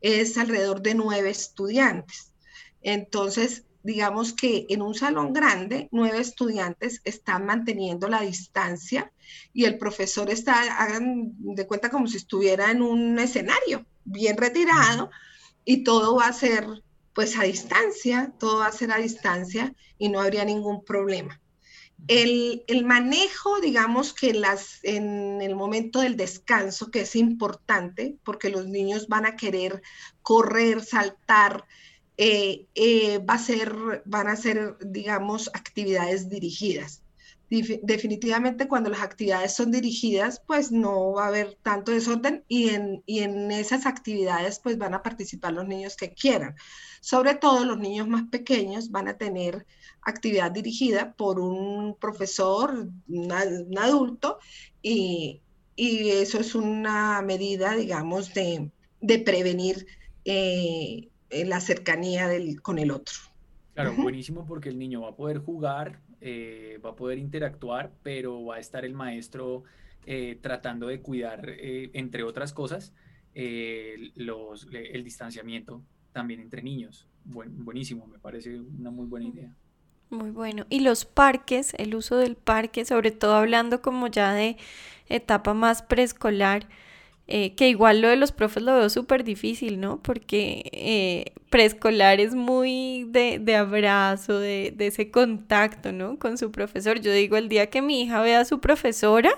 [0.00, 2.32] es alrededor de nueve estudiantes.
[2.82, 9.12] Entonces, digamos que en un salón grande, nueve estudiantes están manteniendo la distancia
[9.52, 15.10] y el profesor está, hagan de cuenta como si estuviera en un escenario bien retirado
[15.64, 16.66] y todo va a ser
[17.14, 21.41] pues a distancia, todo va a ser a distancia y no habría ningún problema.
[22.08, 28.66] El, manejo, digamos que las, en el momento del descanso, que es importante, porque los
[28.66, 29.82] niños van a querer
[30.22, 31.64] correr, saltar,
[32.16, 37.02] eh, eh, va a ser, van a ser, digamos, actividades dirigidas.
[37.48, 43.02] definitivamente cuando las actividades son dirigidas, pues no va a haber tanto desorden y en,
[43.06, 46.56] y en esas actividades pues van a participar los niños que quieran.
[47.02, 49.66] Sobre todo los niños más pequeños van a tener
[50.02, 54.38] actividad dirigida por un profesor, un adulto,
[54.82, 55.40] y,
[55.74, 58.70] eso es una medida, digamos, de,
[59.24, 59.86] prevenir
[60.24, 63.14] eh, la cercanía del, con el otro.
[63.74, 68.44] Claro, buenísimo porque el niño va a poder jugar, eh, va a poder interactuar, pero
[68.44, 69.64] va a estar el maestro
[70.04, 72.92] eh, tratando de cuidar, entre otras cosas,
[73.34, 75.82] los, el distanciamiento
[76.12, 77.08] también entre niños.
[77.24, 79.56] buenísimo, me parece una muy buena idea.
[80.12, 80.66] Muy bueno.
[80.68, 84.58] Y los parques, el uso del parque, sobre todo hablando como ya de
[85.08, 86.68] etapa más preescolar,
[87.28, 90.02] eh, que igual lo de los profes lo veo súper difícil, ¿no?
[90.02, 96.18] Porque eh, preescolar es muy de, de abrazo, de, de, ese contacto, ¿no?
[96.18, 97.00] Con su profesor.
[97.00, 99.30] Yo digo, el día que mi hija vea a su profesora,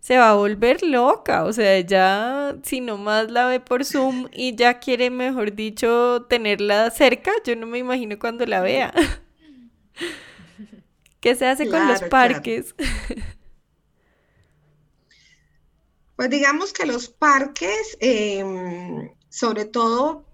[0.00, 4.56] se va a volver loca, o sea, ya si nomás la ve por Zoom y
[4.56, 8.94] ya quiere, mejor dicho, tenerla cerca, yo no me imagino cuando la vea.
[11.20, 12.74] ¿Qué se hace con los parques?
[16.20, 20.26] Pues digamos que los parques, em, sobre todo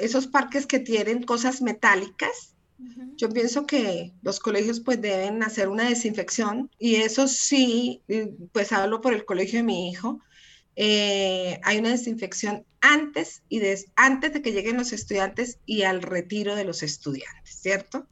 [0.00, 2.54] esos parques que tienen cosas metálicas,
[3.16, 8.00] yo pienso que los colegios pues deben hacer una desinfección y eso sí,
[8.52, 10.18] pues hablo por el colegio de mi hijo,
[10.76, 13.60] eh, hay una desinfección antes y
[13.96, 18.06] antes de que lleguen los estudiantes y al retiro de los estudiantes, ¿cierto?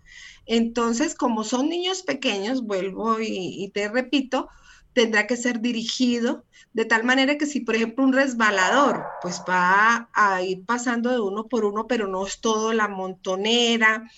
[0.47, 4.49] Entonces, como son niños pequeños, vuelvo y, te repito,
[4.93, 10.09] tendrá que ser dirigido de tal manera que si, por ejemplo, un resbalador, pues va
[10.13, 14.11] a ir pasando de uno por uno, pero no es todo la montonera,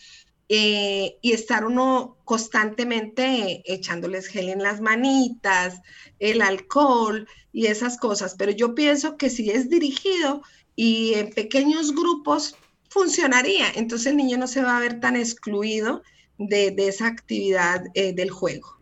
[0.49, 5.83] eh, y estar uno constantemente echándoles gel en las manitas,
[6.19, 8.35] el alcohol y esas cosas.
[8.39, 10.43] Pero yo pienso que si es dirigido
[10.75, 12.57] y en pequeños grupos,
[12.89, 13.71] funcionaría.
[13.75, 16.03] Entonces el niño no se va a ver tan excluido
[16.39, 18.81] de, esa actividad eh, del juego,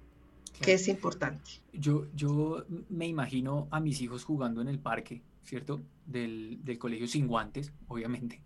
[0.61, 1.51] que es importante.
[1.73, 5.81] Yo, yo me imagino a mis hijos jugando en el parque, ¿cierto?
[6.05, 8.41] Del, colegio sin guantes, obviamente.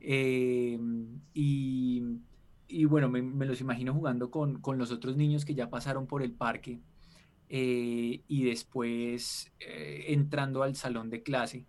[0.00, 0.78] Eh,
[1.34, 2.02] y,
[2.86, 6.80] bueno, me, los imagino jugando con, los otros niños que ya pasaron por el parque
[7.48, 11.66] eh, y después entrando al salón de clase.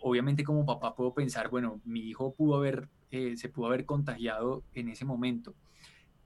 [0.00, 4.88] obviamente como papá puedo pensar, bueno, mi hijo pudo haber, se pudo haber contagiado en
[4.88, 5.54] ese momento.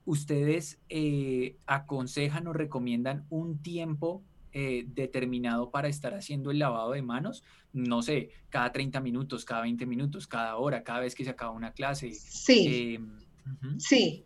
[0.05, 4.23] ¿ustedes eh, aconsejan o recomiendan un tiempo
[4.53, 7.43] eh, determinado para estar haciendo el lavado de manos?
[7.73, 11.51] No sé, cada 30 minutos, cada 20 minutos, cada hora, cada vez que se acaba
[11.51, 12.11] una clase.
[12.13, 12.99] Sí.
[13.81, 14.25] Sí,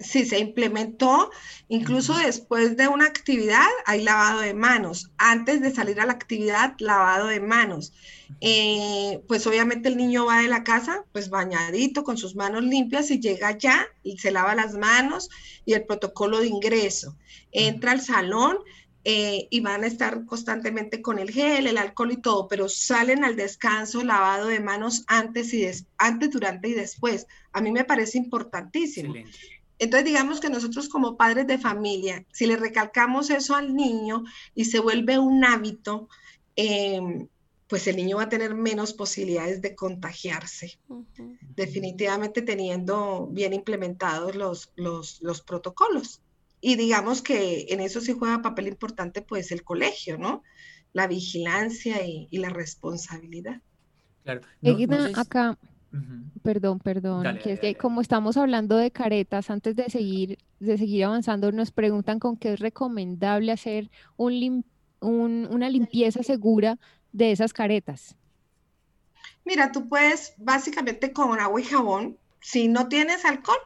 [0.00, 1.30] sí, se implementó,
[1.68, 5.10] incluso después de una actividad hay lavado de manos.
[5.16, 7.92] Antes de salir a la actividad, lavado de manos.
[8.40, 13.10] Eh, pues obviamente el niño va de la casa, pues bañadito, con sus manos limpias
[13.10, 15.30] y llega ya y se lava las manos
[15.64, 17.16] y el protocolo de ingreso.
[17.52, 18.58] Entra al salón
[19.10, 23.24] eh, y van a estar constantemente con el gel, el alcohol y todo, pero salen
[23.24, 27.26] al descanso, lavado de manos antes y antes, durante y después.
[27.54, 29.14] A mí me parece importantísimo.
[29.78, 34.66] Entonces, digamos que nosotros como padres de familia, si le recalcamos eso al niño y
[34.66, 36.10] se vuelve un hábito,
[36.54, 37.28] em,
[37.66, 40.78] pues el niño va a tener menos posibilidades de contagiarse.
[41.56, 46.20] Definitivamente teniendo bien implementados los, los, protocolos.
[46.60, 50.42] Y digamos que en eso sí juega papel importante pues el colegio, ¿no?
[50.92, 53.60] La vigilancia y, la responsabilidad.
[54.24, 54.42] Claro.
[55.14, 55.56] acá
[56.42, 61.04] Perdón, perdón, que es que como estamos hablando de caretas, antes de seguir, de seguir
[61.04, 64.64] avanzando, nos preguntan con qué es recomendable hacer un
[65.00, 66.78] una limpieza segura
[67.12, 68.16] de esas caretas.
[69.44, 73.58] Mira, tú puedes básicamente con agua y jabón, si no tienes alcohol,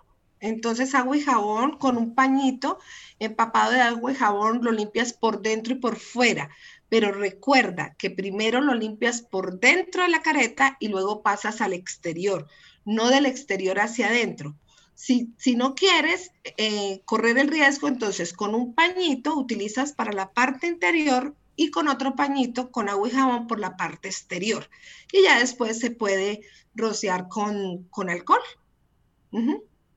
[0.42, 2.78] entonces agua y jabón con un pañito
[3.18, 6.50] empapado de agua y jabón lo limpias por dentro y por fuera
[6.92, 11.72] pero recuerda que primero lo limpias por dentro de la careta y luego pasas al
[11.72, 12.48] exterior,
[12.84, 14.58] no del exterior hacia adentro.
[14.94, 20.34] Si, si no quieres eh, correr el riesgo, entonces con un pañito utilizas para la
[20.34, 24.68] parte interior y con otro pañito con agua y jabón por la parte exterior.
[25.10, 26.42] Y ya después se puede
[26.74, 28.42] rociar con, alcohol.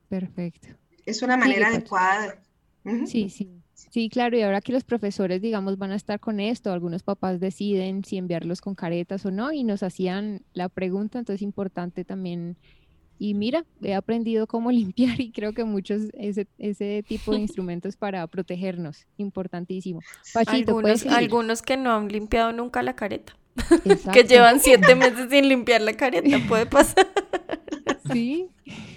[0.08, 0.68] Perfecto.
[1.04, 2.40] Es una manera adecuada.
[3.06, 3.50] Sí, sí.
[3.74, 7.40] Sí, claro, y ahora que los profesores, digamos, van a estar con esto, algunos papás
[7.40, 12.04] deciden si enviarlos con caretas o no, y nos hacían la pregunta, entonces es importante
[12.04, 12.56] también.
[13.18, 17.96] Y mira, he aprendido cómo limpiar y creo que muchos ese, ese tipo de instrumentos
[17.96, 20.00] para protegernos, importantísimo.
[20.32, 23.36] Pachito, algunos, algunos que no han limpiado nunca la careta,
[24.12, 27.06] que llevan siete meses sin limpiar la careta, puede pasar.
[28.10, 28.48] Sí,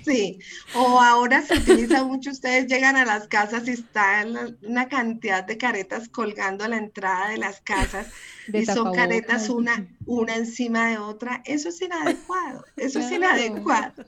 [0.10, 0.40] Sí,
[0.74, 5.56] o ahora se utiliza mucho, ustedes llegan a las casas y están una cantidad de
[5.56, 8.08] caretas colgando a la entrada de las casas
[8.52, 11.44] y son caretas una, una encima de otra.
[11.46, 14.04] Eso es inadecuado, eso es inadecuado,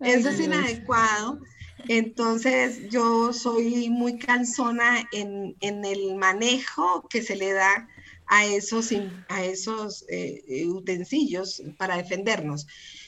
[0.00, 1.40] eso es inadecuado.
[1.86, 7.88] Entonces yo soy muy cansona en, el manejo que se le da
[8.26, 8.90] a esos,
[9.28, 12.66] a esos eh, utensilios para defendernos.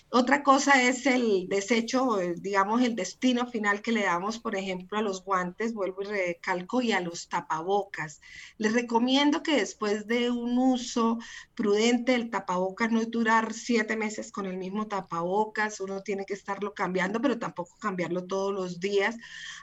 [0.08, 5.02] Otra cosa es el desecho, digamos, el destino final que le damos, por ejemplo, a
[5.02, 8.20] los guantes, vuelvo y recalco, y a los tapabocas.
[8.56, 11.18] Les recomiendo que después de un uso
[11.54, 16.34] prudente del tapabocas, no es durar siete meses con el mismo tapabocas, uno tiene que
[16.34, 19.16] estarlo cambiando, pero tampoco cambiarlo todos los días.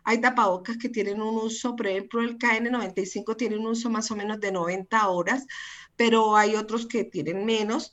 [0.03, 4.15] Hay tapabocas que tienen un uso, por ejemplo, el KN95 tiene un uso más o
[4.15, 5.47] menos de 90 horas,
[5.95, 7.91] pero hay otros que tienen menos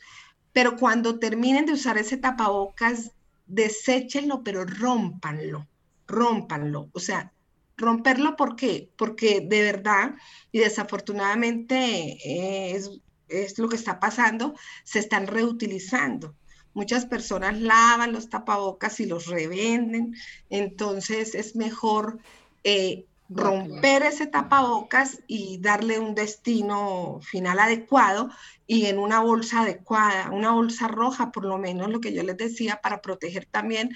[0.53, 3.13] pero cuando terminen de usar ese tapabocas,
[3.47, 5.69] deséchenlo, pero rómpanlo,
[6.07, 6.91] rómpanlo.
[6.93, 7.33] O sea,
[7.77, 8.91] romperlo, ¿por qué?
[8.97, 10.15] Porque de verdad
[10.53, 12.91] y desafortunadamente eh, es,
[13.29, 16.37] es lo que está pasando, se están reutilizando.
[16.73, 20.15] Muchas personas lavan los tapabocas y los revenden,
[20.51, 22.21] entonces es mejor
[22.63, 28.29] eh, romper ese tapabocas y darle un destino final adecuado
[28.67, 32.37] y en una bolsa adecuada, una bolsa roja por lo menos, lo que yo les
[32.37, 33.91] decía, para proteger también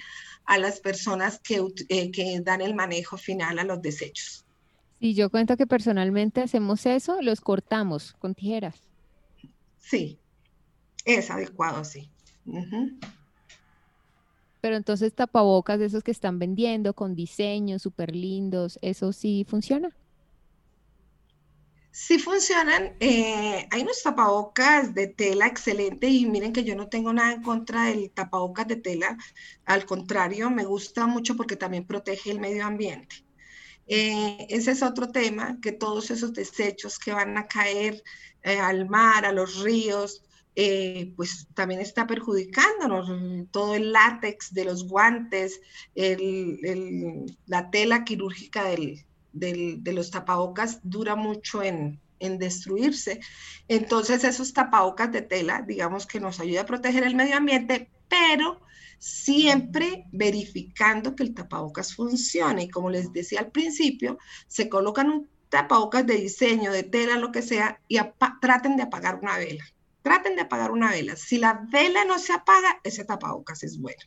[0.45, 4.45] a las personas que, eh, que dan el manejo final a los desechos.
[4.99, 8.79] Y yo cuento que personalmente hacemos eso, los cortamos con tijeras.
[9.79, 10.17] Sí,
[11.03, 12.09] es adecuado, sí.
[14.65, 19.95] Pero entonces tapabocas de esos que están vendiendo con diseños súper lindos, ¿eso sí funciona?
[21.91, 22.95] Sí funcionan.
[22.99, 27.43] Eh, hay unos tapabocas de tela excelente y miren que yo no tengo nada en
[27.43, 29.15] contra del tapabocas de tela.
[29.65, 33.17] Al contrario, me gusta mucho porque también protege el medio ambiente.
[33.85, 38.01] Eh, ese es otro tema, que todos esos desechos que van a caer
[38.41, 40.23] eh, al mar, a los ríos,
[40.55, 43.11] eh, pues también está perjudicándonos.
[43.51, 45.61] Todo el látex de los guantes,
[47.45, 53.19] la tela quirúrgica de los tapabocas dura mucho en, destruirse.
[53.67, 58.61] Entonces esos tapabocas de tela, digamos que nos ayuda a proteger el medio ambiente, pero
[58.97, 62.63] siempre verificando que el tapabocas funcione.
[62.63, 67.31] Y como les decía al principio, se colocan un tapabocas de diseño, de tela, lo
[67.31, 67.99] que sea, y
[68.41, 69.65] traten de apagar una vela
[70.05, 71.15] traten de apagar una vela.
[71.15, 74.03] Si la vela no se apaga, ese tapabocas es bueno.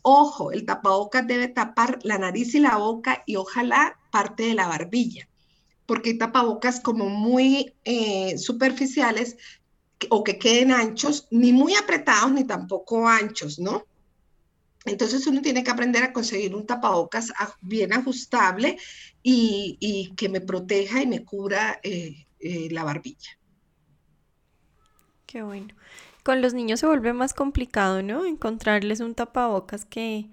[0.00, 4.66] Ojo, el tapabocas debe tapar la nariz y la boca y ojalá parte de la
[4.66, 5.28] barbilla,
[5.84, 9.36] porque hay tapabocas como muy eh, superficiales
[10.08, 13.84] o que queden anchos, ni muy apretados ni tampoco anchos, ¿no?
[14.86, 17.30] Entonces uno tiene que aprender a conseguir un tapabocas
[17.60, 18.78] bien ajustable
[19.22, 23.38] y, que me proteja y me cubra eh, eh, la barbilla.
[25.34, 25.74] Qué bueno
[26.24, 28.24] con los niños se vuelve más complicado, ¿no?
[28.24, 30.26] Encontrarles un tapabocas que,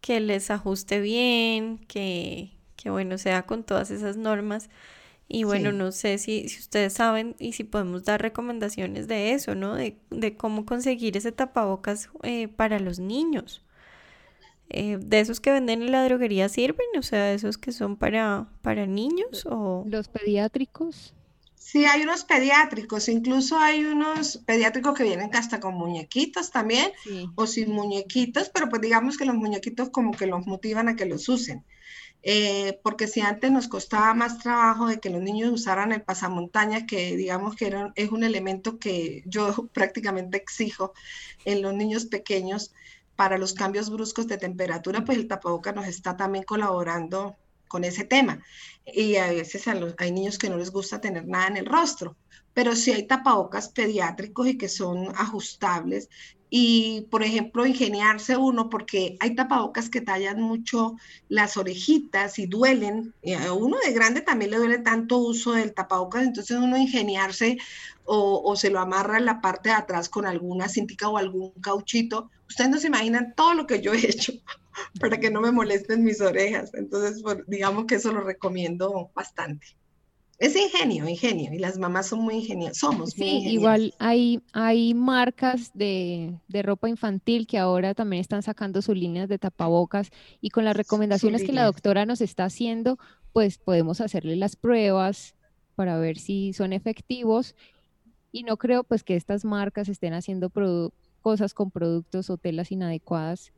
[0.00, 4.70] que les ajuste bien, que, que, bueno, sea con todas esas normas.
[5.26, 9.56] Y bueno, no sé si, si, ustedes saben y si podemos dar recomendaciones de eso,
[9.56, 9.74] ¿no?
[9.74, 13.62] De, de cómo conseguir ese tapabocas eh, para los niños.
[14.70, 16.86] Eh, ¿De esos que venden en la droguería sirven?
[16.96, 19.84] O sea, esos que son para, para niños o...
[19.86, 21.12] Los pediátricos.
[21.70, 26.92] Sí, hay unos pediátricos, incluso hay unos pediátricos que vienen hasta con muñequitos también,
[27.34, 31.04] o sin muñequitos, pero pues digamos que los muñequitos como que los motivan a que
[31.04, 31.66] los usen.
[32.22, 36.84] Eh, porque si antes nos costaba más trabajo de que los niños usaran el pasamontañas,
[36.84, 40.94] que digamos que era, es un elemento que yo prácticamente exijo
[41.44, 42.72] en los niños pequeños
[43.14, 47.36] para los cambios bruscos de temperatura, pues el tapaboca nos está también colaborando
[47.68, 48.42] con ese tema.
[48.84, 49.64] Y a veces
[49.98, 52.16] hay niños que no les gusta tener nada en el rostro,
[52.54, 56.08] pero sí hay tapabocas pediátricos y que son ajustables.
[56.50, 60.96] Y, por ejemplo, ingeniarse uno, porque hay tapabocas que tallan mucho
[61.28, 63.14] las orejitas y duelen.
[63.46, 67.58] a uno de grande también le duele tanto uso del tapabocas, entonces uno ingeniarse
[68.04, 71.52] o, o se lo amarra en la parte de atrás con alguna cintica o algún
[71.60, 72.30] cauchito.
[72.48, 74.32] Ustedes no se imaginan todo lo que yo he hecho
[75.00, 76.72] para que no me molesten mis orejas.
[76.74, 79.66] Entonces, digamos que eso lo recomiendo bastante.
[80.38, 85.72] Es ingenio, ingenio, y las mamás son muy ingeniosas, somos sí, igual hay, hay marcas
[85.74, 90.10] de, de, ropa infantil que ahora también están sacando sus líneas de tapabocas
[90.40, 93.00] y con las recomendaciones que la doctora nos está haciendo,
[93.32, 95.34] pues podemos hacerle las pruebas
[95.74, 97.56] para ver si son efectivos
[98.30, 100.52] y no creo pues que estas marcas estén haciendo
[101.20, 103.52] cosas con productos o telas inadecuadas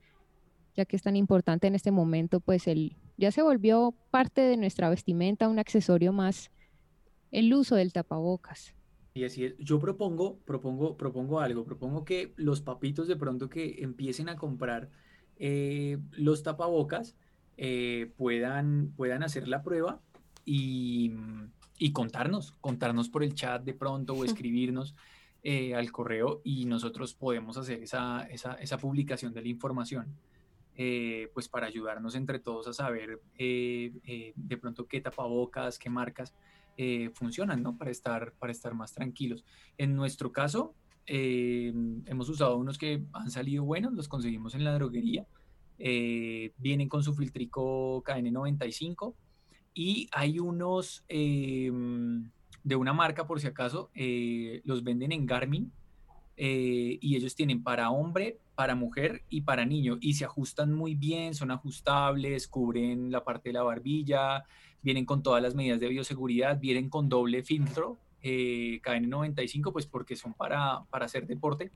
[0.80, 4.56] ya que es tan importante en este momento, pues el, ya se volvió parte de
[4.56, 6.50] nuestra vestimenta, un accesorio más,
[7.30, 8.74] el uso del tapabocas.
[9.12, 9.58] Y así es.
[9.58, 14.88] Yo propongo, propongo, propongo algo, propongo que los papitos de pronto que empiecen a comprar
[15.36, 17.16] eh, los tapabocas
[17.58, 20.00] eh, puedan, puedan hacer la prueba
[20.46, 21.12] y,
[21.78, 24.94] y, contarnos, contarnos por el chat de pronto o escribirnos
[25.42, 30.06] eh, al correo y nosotros podemos hacer esa, esa, esa publicación de la información.
[30.82, 35.90] Eh, pues para ayudarnos entre todos a saber eh, eh, de pronto qué tapabocas, qué
[35.90, 36.34] marcas
[37.12, 37.76] funcionan, ¿no?
[37.76, 39.44] Para estar, para estar más tranquilos.
[39.76, 40.74] En nuestro caso,
[41.04, 45.26] hemos usado unos que han salido buenos, los conseguimos en la droguería.
[45.76, 49.14] vienen con su filtrico KN95
[49.74, 53.90] y hay unos de una marca, por si acaso,
[54.64, 55.70] los venden en Garmin
[56.42, 61.34] y ellos tienen para hombre, para mujer y para niño y se ajustan muy bien,
[61.34, 64.44] son ajustables, cubren la parte de la barbilla,
[64.82, 70.16] vienen con todas las medidas de bioseguridad, vienen con doble filtro, eh, KN95, pues porque
[70.16, 71.72] son para, para hacer deporte.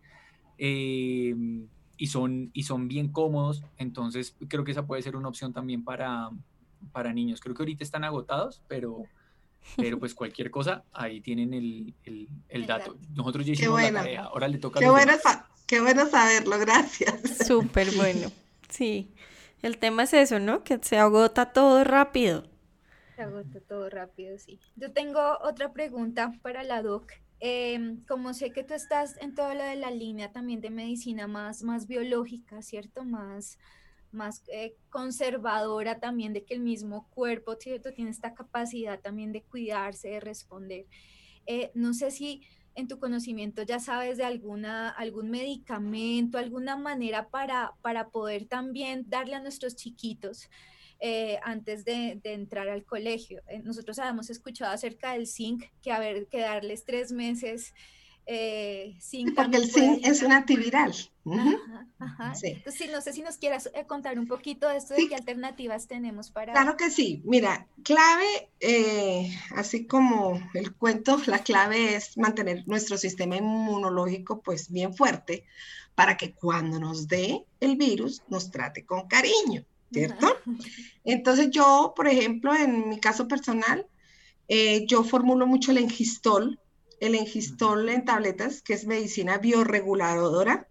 [0.59, 5.53] Em, y son, y son bien cómodos, entonces creo que esa puede ser una opción
[5.53, 6.31] también para,
[6.93, 7.41] para niños.
[7.41, 9.05] Creo que ahorita están agotados, pero,
[9.77, 11.95] pero pues cualquier cosa, ahí tienen el,
[12.49, 12.97] el, dato.
[13.15, 14.81] Nosotros ya hicimos la tarea, ahora le toca...
[15.67, 17.47] Qué bueno saberlo, gracias.
[17.47, 18.31] Súper bueno.
[18.69, 19.15] Sí.
[19.63, 20.63] El tema es eso, ¿no?
[20.63, 22.45] Que se agota todo rápido.
[23.17, 24.61] Se agota todo rápido, sí.
[24.77, 27.13] Yo tengo otra pregunta para la doc.
[27.41, 31.27] Em, como sé que tú estás en todo lo de la línea también de medicina
[31.27, 33.05] más, más biológica, ¿cierto?
[33.05, 33.59] Más,
[34.15, 37.93] más eh, conservadora también de que el mismo cuerpo, ¿cierto?
[37.93, 40.87] Tiene esta capacidad también de cuidarse, de responder.
[41.47, 42.43] Eh, no sé si
[42.75, 49.05] en tu conocimiento ya sabes de alguna, algún medicamento, alguna manera para, para poder también
[49.09, 50.49] darle a nuestros chiquitos
[51.01, 53.43] eh, antes de, entrar al colegio.
[53.49, 57.75] Eh, nosotros habíamos escuchado acerca del zinc, que, a ver, que darles tres meses
[58.27, 58.97] eh,
[59.35, 60.95] Porque el zinc es un antiviral.
[61.25, 65.87] Entonces, no sé si nos quieras eh, contar un poquito de esto, de qué alternativas
[65.87, 66.53] tenemos para...
[66.53, 67.23] Claro que sí.
[67.25, 74.71] Mira, clave, eh, así como el cuento, la clave es mantener nuestro sistema inmunológico pues
[74.71, 75.45] bien fuerte
[75.95, 80.37] para que cuando nos dé el virus nos trate con cariño, ¿cierto?
[81.05, 83.87] Entonces yo, por ejemplo, en mi caso personal,
[84.49, 86.59] eh, yo formulo mucho el engistol,
[87.01, 90.69] el engistol en tabletas, que es medicina bioreguladora.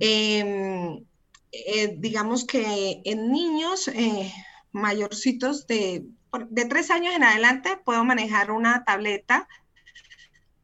[0.00, 1.04] Em,
[1.52, 4.32] eh, digamos que en niños eh,
[4.72, 6.06] mayorcitos de,
[6.50, 9.48] de tres años en adelante puedo manejar una tableta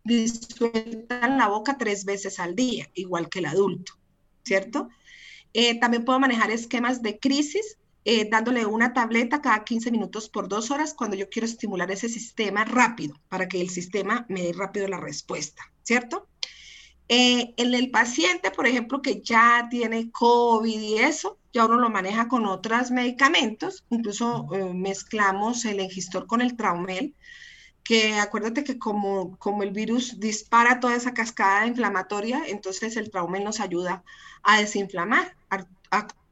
[0.05, 3.95] disuelta en la boca tres veces al día, igual que el adulto,
[4.45, 4.91] ¿cierto?
[5.55, 10.49] Eh, también puedo manejar esquemas de crisis eh, dándole una tableta cada 15 minutos por
[10.49, 14.53] dos horas cuando yo quiero estimular ese sistema rápido, para que el sistema me dé
[14.53, 16.29] rápido la respuesta, ¿cierto?
[17.09, 21.91] Eh, en el paciente, por ejemplo, que ya tiene COVID y eso, ya uno lo
[21.91, 27.15] maneja con otros medicamentos, incluso mezclamos el engistor con el traumel,
[27.85, 33.45] que acuérdate que como, como el virus dispara toda esa cascada inflamatoria, entonces el traumel
[33.45, 34.03] nos ayuda
[34.43, 35.37] a desinflamar,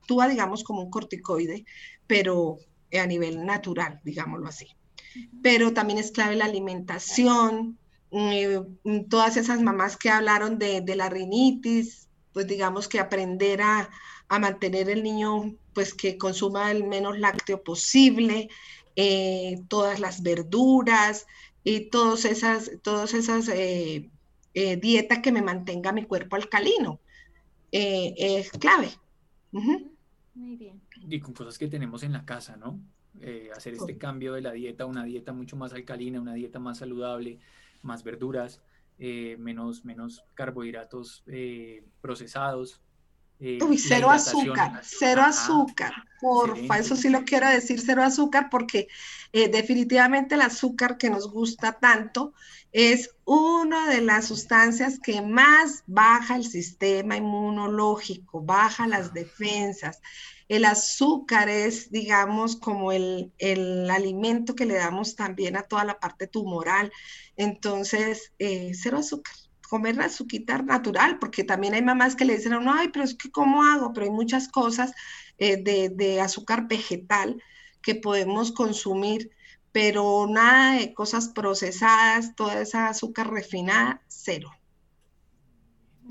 [0.02, 1.64] actúa, digamos, como un corticoide,
[2.06, 2.58] pero
[2.92, 4.66] a nivel natural, digámoslo así.
[5.42, 7.78] Pero también es clave la alimentación,
[8.10, 8.60] eh,
[9.08, 13.88] todas esas mamás que hablaron de, de, la rinitis, pues digamos que aprender a,
[14.28, 18.48] a, mantener el niño, pues que consuma el menos lácteo posible,
[18.94, 21.26] eh, todas las verduras
[21.64, 24.10] y todas esas, todas esas eh,
[24.52, 27.00] eh, dietas que me mantenga mi cuerpo alcalino.
[27.70, 28.90] es clave.
[30.34, 30.80] Muy bien.
[31.08, 32.80] Y con cosas que tenemos en la casa, ¿no?
[33.54, 37.38] hacer este cambio de la dieta, una dieta mucho más alcalina, una dieta más saludable,
[37.82, 38.62] más verduras,
[38.98, 41.22] menos, menos carbohidratos
[42.00, 42.80] procesados,
[43.44, 48.86] eh, Uy, cero azúcar, cero azúcar, porfa, eso sí lo quiero decir, cero azúcar, porque
[49.32, 52.34] eh, definitivamente el azúcar que nos gusta tanto
[52.70, 60.00] es una de las sustancias que más baja el sistema inmunológico, baja las defensas.
[60.46, 65.98] El azúcar es, digamos, como el, el alimento que le damos también a toda la
[65.98, 66.92] parte tumoral.
[67.36, 69.34] Entonces, eh, cero azúcar
[69.72, 73.14] comer la azuquita natural, porque también hay mamás que le dicen, no, ay, pero es
[73.14, 73.94] que ¿cómo hago?
[73.94, 74.92] Pero hay muchas cosas
[75.38, 77.42] eh, de, azúcar vegetal
[77.80, 79.30] que podemos consumir,
[79.72, 84.50] pero nada de cosas procesadas, toda esa azúcar refinada, cero.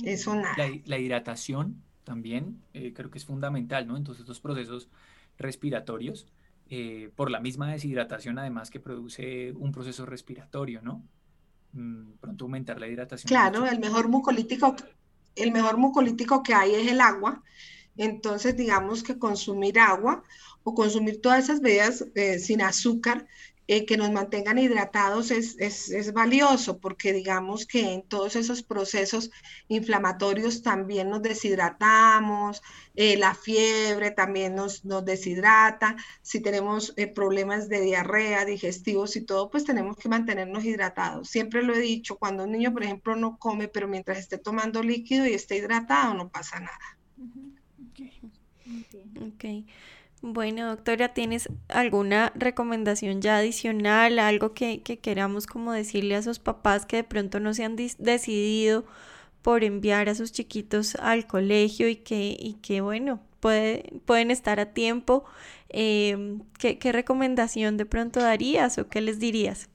[0.03, 0.55] Eso nada.
[0.86, 3.95] La, hidratación también eh, creo que es fundamental, ¿no?
[3.95, 4.89] Entonces, estos procesos
[5.38, 6.26] respiratorios,
[6.68, 11.03] eh, por la misma deshidratación, además que produce un proceso respiratorio, ¿no?
[11.74, 13.28] Mm, pronto aumentar la hidratación.
[13.28, 14.76] Claro, el mejor mucolítico,
[15.36, 17.43] el mejor mucolítico que hay es el agua.
[17.97, 20.24] Entonces, digamos que consumir agua
[20.63, 23.28] o consumir todas esas bebidas eh, sin azúcar
[23.74, 29.32] eh, que nos mantengan hidratados es, es, valioso porque digamos que en todos esos procesos
[29.69, 32.61] inflamatorios también nos deshidratamos,
[32.95, 39.22] eh, la fiebre también nos, nos deshidrata, si tenemos eh, problemas de diarrea, digestivos y
[39.22, 41.30] todo, pues tenemos que mantenernos hidratados.
[41.30, 44.84] Siempre lo he dicho, cuando un niño, por ejemplo, no come, pero mientras esté tomando
[44.84, 46.97] líquido y esté hidratado, no pasa nada.
[49.22, 49.45] Ok.
[50.24, 56.86] Bueno, doctora, ¿tienes alguna recomendación ya adicional, algo que, queramos como decirle a esos papás
[56.86, 58.86] que de pronto no se han decidido
[59.41, 64.59] por enviar a sus chiquitos al colegio y que, y que bueno, puede, pueden estar
[64.59, 65.26] a tiempo?
[65.69, 69.69] Eh, ¿qué, ¿Qué recomendación de pronto darías o qué les dirías?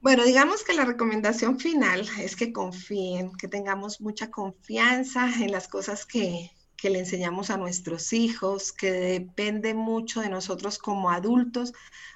[0.00, 5.68] Bueno, digamos que la recomendación final es que confíen, que tengamos mucha confianza en las
[5.68, 6.50] cosas que,
[6.80, 11.72] que le enseñamos a nuestros hijos, que depende mucho de nosotros como adultos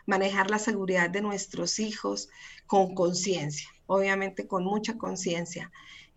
[0.07, 2.29] manejar la seguridad de nuestros hijos
[2.67, 5.71] con conciencia, obviamente con mucha conciencia.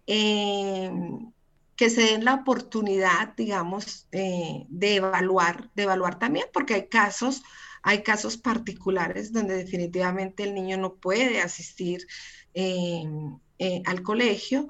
[0.05, 1.31] Em,
[1.75, 7.43] que se den la oportunidad, digamos, eh, de evaluar, de evaluar también, porque hay casos,
[7.83, 12.07] hay casos particulares donde definitivamente el niño no puede asistir
[12.53, 14.67] em, eh, al colegio,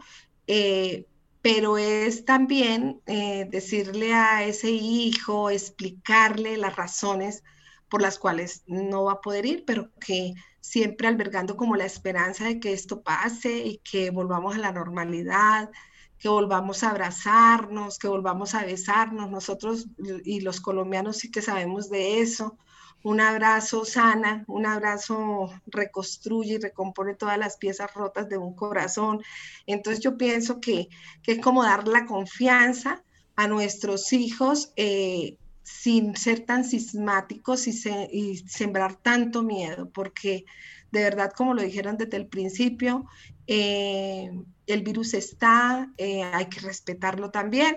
[0.47, 1.05] eh,
[1.47, 7.41] pero es también eh, decirle a ese hijo, explicarle las razones
[7.87, 12.43] por las cuales no va a poder ir, pero que siempre albergando como la esperanza
[12.43, 15.71] de que esto pase y que volvamos a la normalidad,
[16.19, 19.31] que volvamos a abrazarnos, que volvamos a besarnos.
[19.31, 19.87] Nosotros
[20.25, 22.57] y los colombianos sí que sabemos de eso,
[23.03, 29.21] un abrazo sana, un abrazo reconstruye y recompone todas las piezas rotas de un corazón.
[29.65, 30.89] Entonces yo pienso que,
[31.25, 33.03] es como dar la confianza
[33.35, 40.45] a nuestros hijos eh, sin ser tan sismáticos y, sembrar tanto miedo, porque
[40.91, 43.05] de verdad, como lo dijeron desde el principio,
[43.45, 44.29] eh,
[44.65, 47.75] el virus está, eh, hay que respetarlo también,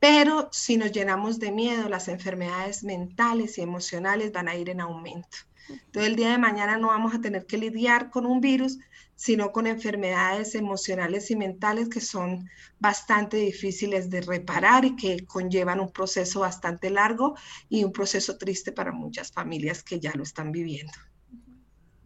[0.00, 4.80] Pero si nos llenamos de miedo, las enfermedades mentales y emocionales van a ir en
[4.80, 5.38] aumento.
[5.68, 8.78] Entonces el día de mañana no vamos a tener que lidiar con un virus,
[9.16, 15.80] sino con enfermedades emocionales y mentales que son bastante difíciles de reparar y que conllevan
[15.80, 17.34] un proceso bastante largo
[17.68, 20.92] y un proceso triste para muchas familias que ya lo están viviendo.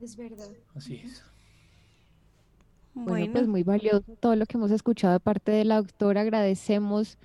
[0.01, 0.49] Es verdad.
[0.75, 1.23] Así es.
[2.95, 6.23] Bueno, pues muy valioso todo lo que hemos escuchado de parte de la doctora.
[6.23, 7.19] Agradecemos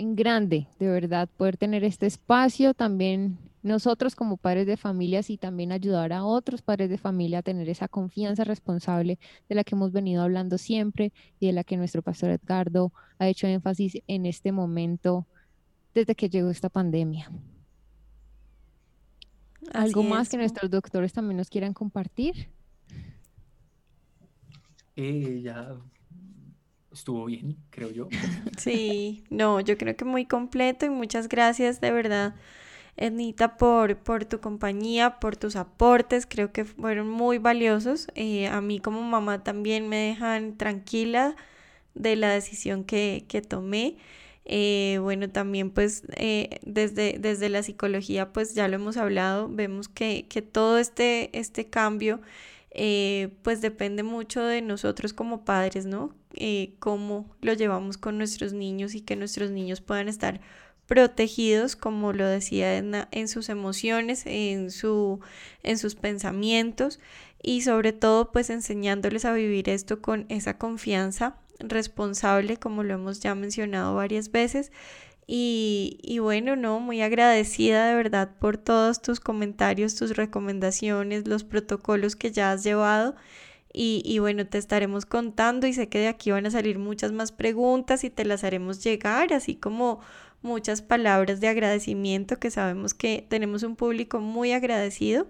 [0.00, 2.72] en grande, de verdad, poder tener este espacio.
[2.72, 7.42] También nosotros como padres de familias y también ayudar a otros padres de familia a
[7.42, 11.76] tener esa confianza responsable de la que hemos venido hablando siempre y de la que
[11.76, 15.26] nuestro pastor Edgardo ha hecho énfasis en este momento
[15.92, 17.30] desde que llegó esta pandemia.
[19.74, 22.48] ¿Algo más que nuestros doctores también nos quieran compartir?
[24.96, 25.76] Eh, ya
[26.92, 28.08] estuvo bien, creo yo.
[28.58, 32.34] Sí, no, yo creo que muy completo y muchas gracias de verdad
[33.00, 38.08] Ednita, por, por tu compañía, por tus aportes, creo que fueron muy valiosos.
[38.14, 41.34] Eh, a mí como mamá también me dejan tranquila
[41.94, 43.96] de la decisión que, tomé.
[44.52, 49.88] Eh, bueno, también pues eh, desde, desde la psicología pues ya lo hemos hablado, vemos
[49.88, 52.20] que, todo este, este cambio
[53.42, 56.14] pues depende mucho de nosotros como padres, ¿no?
[56.80, 60.40] cómo lo llevamos con nuestros niños y que nuestros niños puedan estar
[60.86, 65.20] protegidos, como lo decía Edna, en sus emociones, en, su,
[65.62, 66.98] en sus pensamientos
[67.40, 73.20] y sobre todo pues enseñándoles a vivir esto con esa confianza responsable, como lo hemos
[73.20, 74.72] ya mencionado varias veces.
[75.26, 81.44] Y, y, bueno, no, muy agradecida de verdad por todos tus comentarios, tus recomendaciones, los
[81.44, 83.14] protocolos que ya has llevado.
[83.72, 87.12] Y, y, bueno, te estaremos contando y sé que de aquí van a salir muchas
[87.12, 90.00] más preguntas y te las haremos llegar, así como
[90.42, 95.28] muchas palabras de agradecimiento, que sabemos que tenemos un público muy agradecido.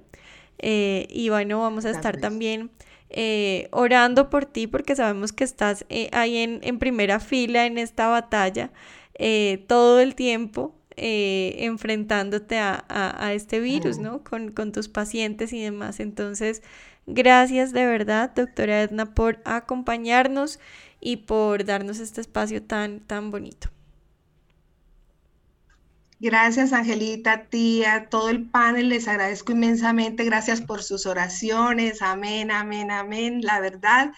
[0.59, 2.71] Eh, y bueno, vamos a estar también
[3.11, 8.09] eh, orando por ti porque sabemos que estás eh, ahí en, primera fila en esta
[8.09, 8.71] batalla
[9.67, 10.75] todo el tiempo.
[10.97, 14.23] enfrentándote a, este virus, ¿no?
[14.23, 16.01] Con, con tus pacientes y demás.
[16.01, 16.63] Entonces,
[17.07, 20.59] gracias de verdad, doctora Edna, por acompañarnos
[21.01, 23.69] y por darnos este espacio tan, tan bonito.
[26.21, 30.25] Gracias, Angelita, tía, todo el panel, les agradezco inmensamente.
[30.25, 32.03] Gracias por sus oraciones.
[32.03, 33.41] Amén, amén, amén.
[33.41, 34.13] La verdad,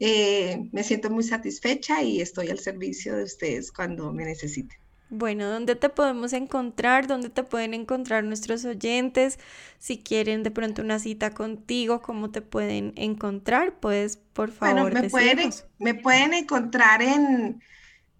[0.00, 4.76] eh, me siento muy satisfecha y estoy al servicio de ustedes cuando me necesiten.
[5.08, 7.06] Bueno, ¿dónde te podemos encontrar?
[7.06, 9.38] ¿Dónde te pueden encontrar nuestros oyentes?
[9.78, 13.78] Si quieren de pronto una cita contigo, ¿cómo te pueden encontrar?
[13.78, 17.62] Pues, por favor, bueno, me, pueden, me pueden encontrar en,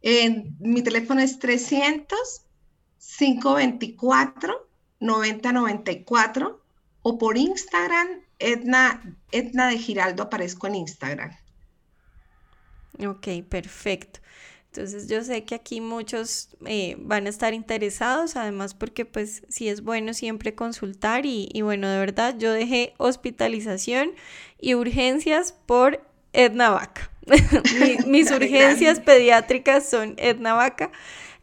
[0.03, 2.45] en mi teléfono es 300
[3.18, 4.66] 524
[5.00, 6.61] 9094
[7.02, 11.30] o por Instagram, Edna, Edna de Giraldo, aparezco en Instagram.
[13.07, 14.20] Ok, perfecto.
[14.66, 19.68] Entonces yo sé que aquí muchos eh, van a estar interesados, además porque pues sí
[19.68, 24.11] es bueno siempre consultar y, bueno, de verdad yo dejé hospitalización
[24.61, 26.04] y urgencias por
[26.34, 27.11] Edna Vaca.
[28.07, 30.90] mis urgencias pediátricas son Edna Vaca.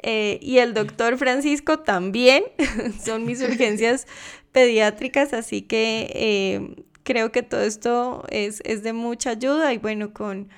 [0.04, 2.44] Eh, y el doctor Francisco también,
[3.04, 4.06] son mis urgencias
[4.52, 10.50] pediátricas, así que eh, creo que todo esto es, de mucha ayuda y bueno, con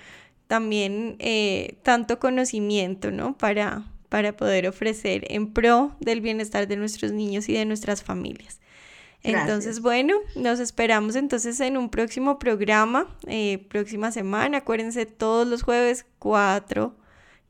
[0.47, 3.37] también eh, tanto conocimiento, ¿no?
[3.37, 8.59] Para, para poder ofrecer en pro del bienestar de nuestros niños y de nuestras familias.
[9.21, 13.07] Entonces, bueno, nos esperamos entonces en un próximo programa,
[13.69, 14.59] próxima semana.
[14.59, 16.95] Acuérdense, todos los jueves, cuatro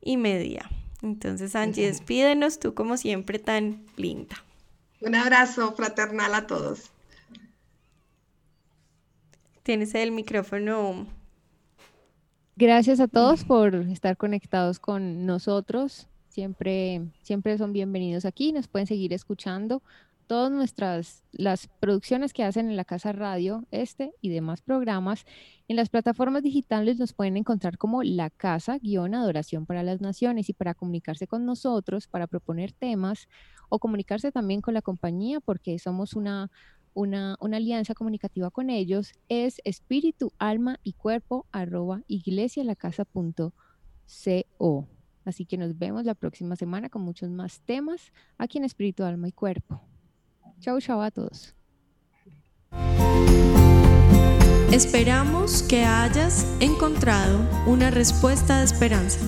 [0.00, 0.70] y media.
[1.06, 4.36] Entonces, Angie, despídenos, tú como siempre tan linda.
[5.00, 6.90] Un abrazo fraternal a todos.
[9.62, 11.06] Tienes el micrófono.
[12.56, 16.08] Gracias a todos por estar conectados con nosotros.
[16.28, 18.52] Siempre, siempre son bienvenidos aquí.
[18.52, 19.82] Nos pueden seguir escuchando
[20.26, 25.24] todas nuestras las producciones que hacen en la Casa Radio, este y demás programas.
[25.68, 30.48] En las plataformas digitales nos pueden encontrar como La Casa, guion Adoración para las Naciones
[30.48, 33.28] y para comunicarse con nosotros, para proponer temas
[33.68, 36.50] o comunicarse también con la compañía porque somos una,
[36.94, 44.88] una, una alianza comunicativa con ellos, es espíritu, alma y cuerpo arroba iglesialacasa.co.
[45.24, 49.26] Así que nos vemos la próxima semana con muchos más temas aquí en Espíritu, Alma
[49.26, 49.82] y Cuerpo.
[50.60, 51.54] Chau, chau a todos.
[54.72, 59.20] Esperamos que hayas encontrado una respuesta de esperanza.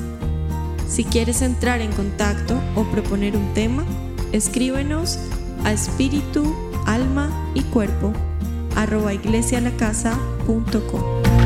[0.88, 3.84] Si quieres entrar en contacto o proponer un tema,
[4.32, 5.18] escríbenos
[5.64, 6.54] a espíritu,
[6.86, 8.12] alma y cuerpo
[8.78, 11.37] arroba iglesialacasa.com.